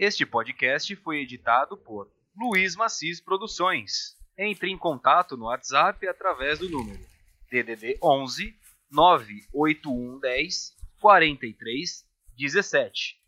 Este 0.00 0.26
podcast 0.26 0.96
foi 0.96 1.20
editado 1.20 1.76
por 1.76 2.08
Luiz 2.40 2.74
Macis 2.74 3.20
Produções. 3.20 4.16
Entre 4.38 4.70
em 4.70 4.78
contato 4.78 5.36
no 5.36 5.44
WhatsApp 5.44 6.08
através 6.08 6.58
do 6.58 6.70
número 6.70 6.98
DDD 7.50 7.98
11 8.02 8.56
98110 8.90 10.74
43 10.98 12.06
17 12.38 13.19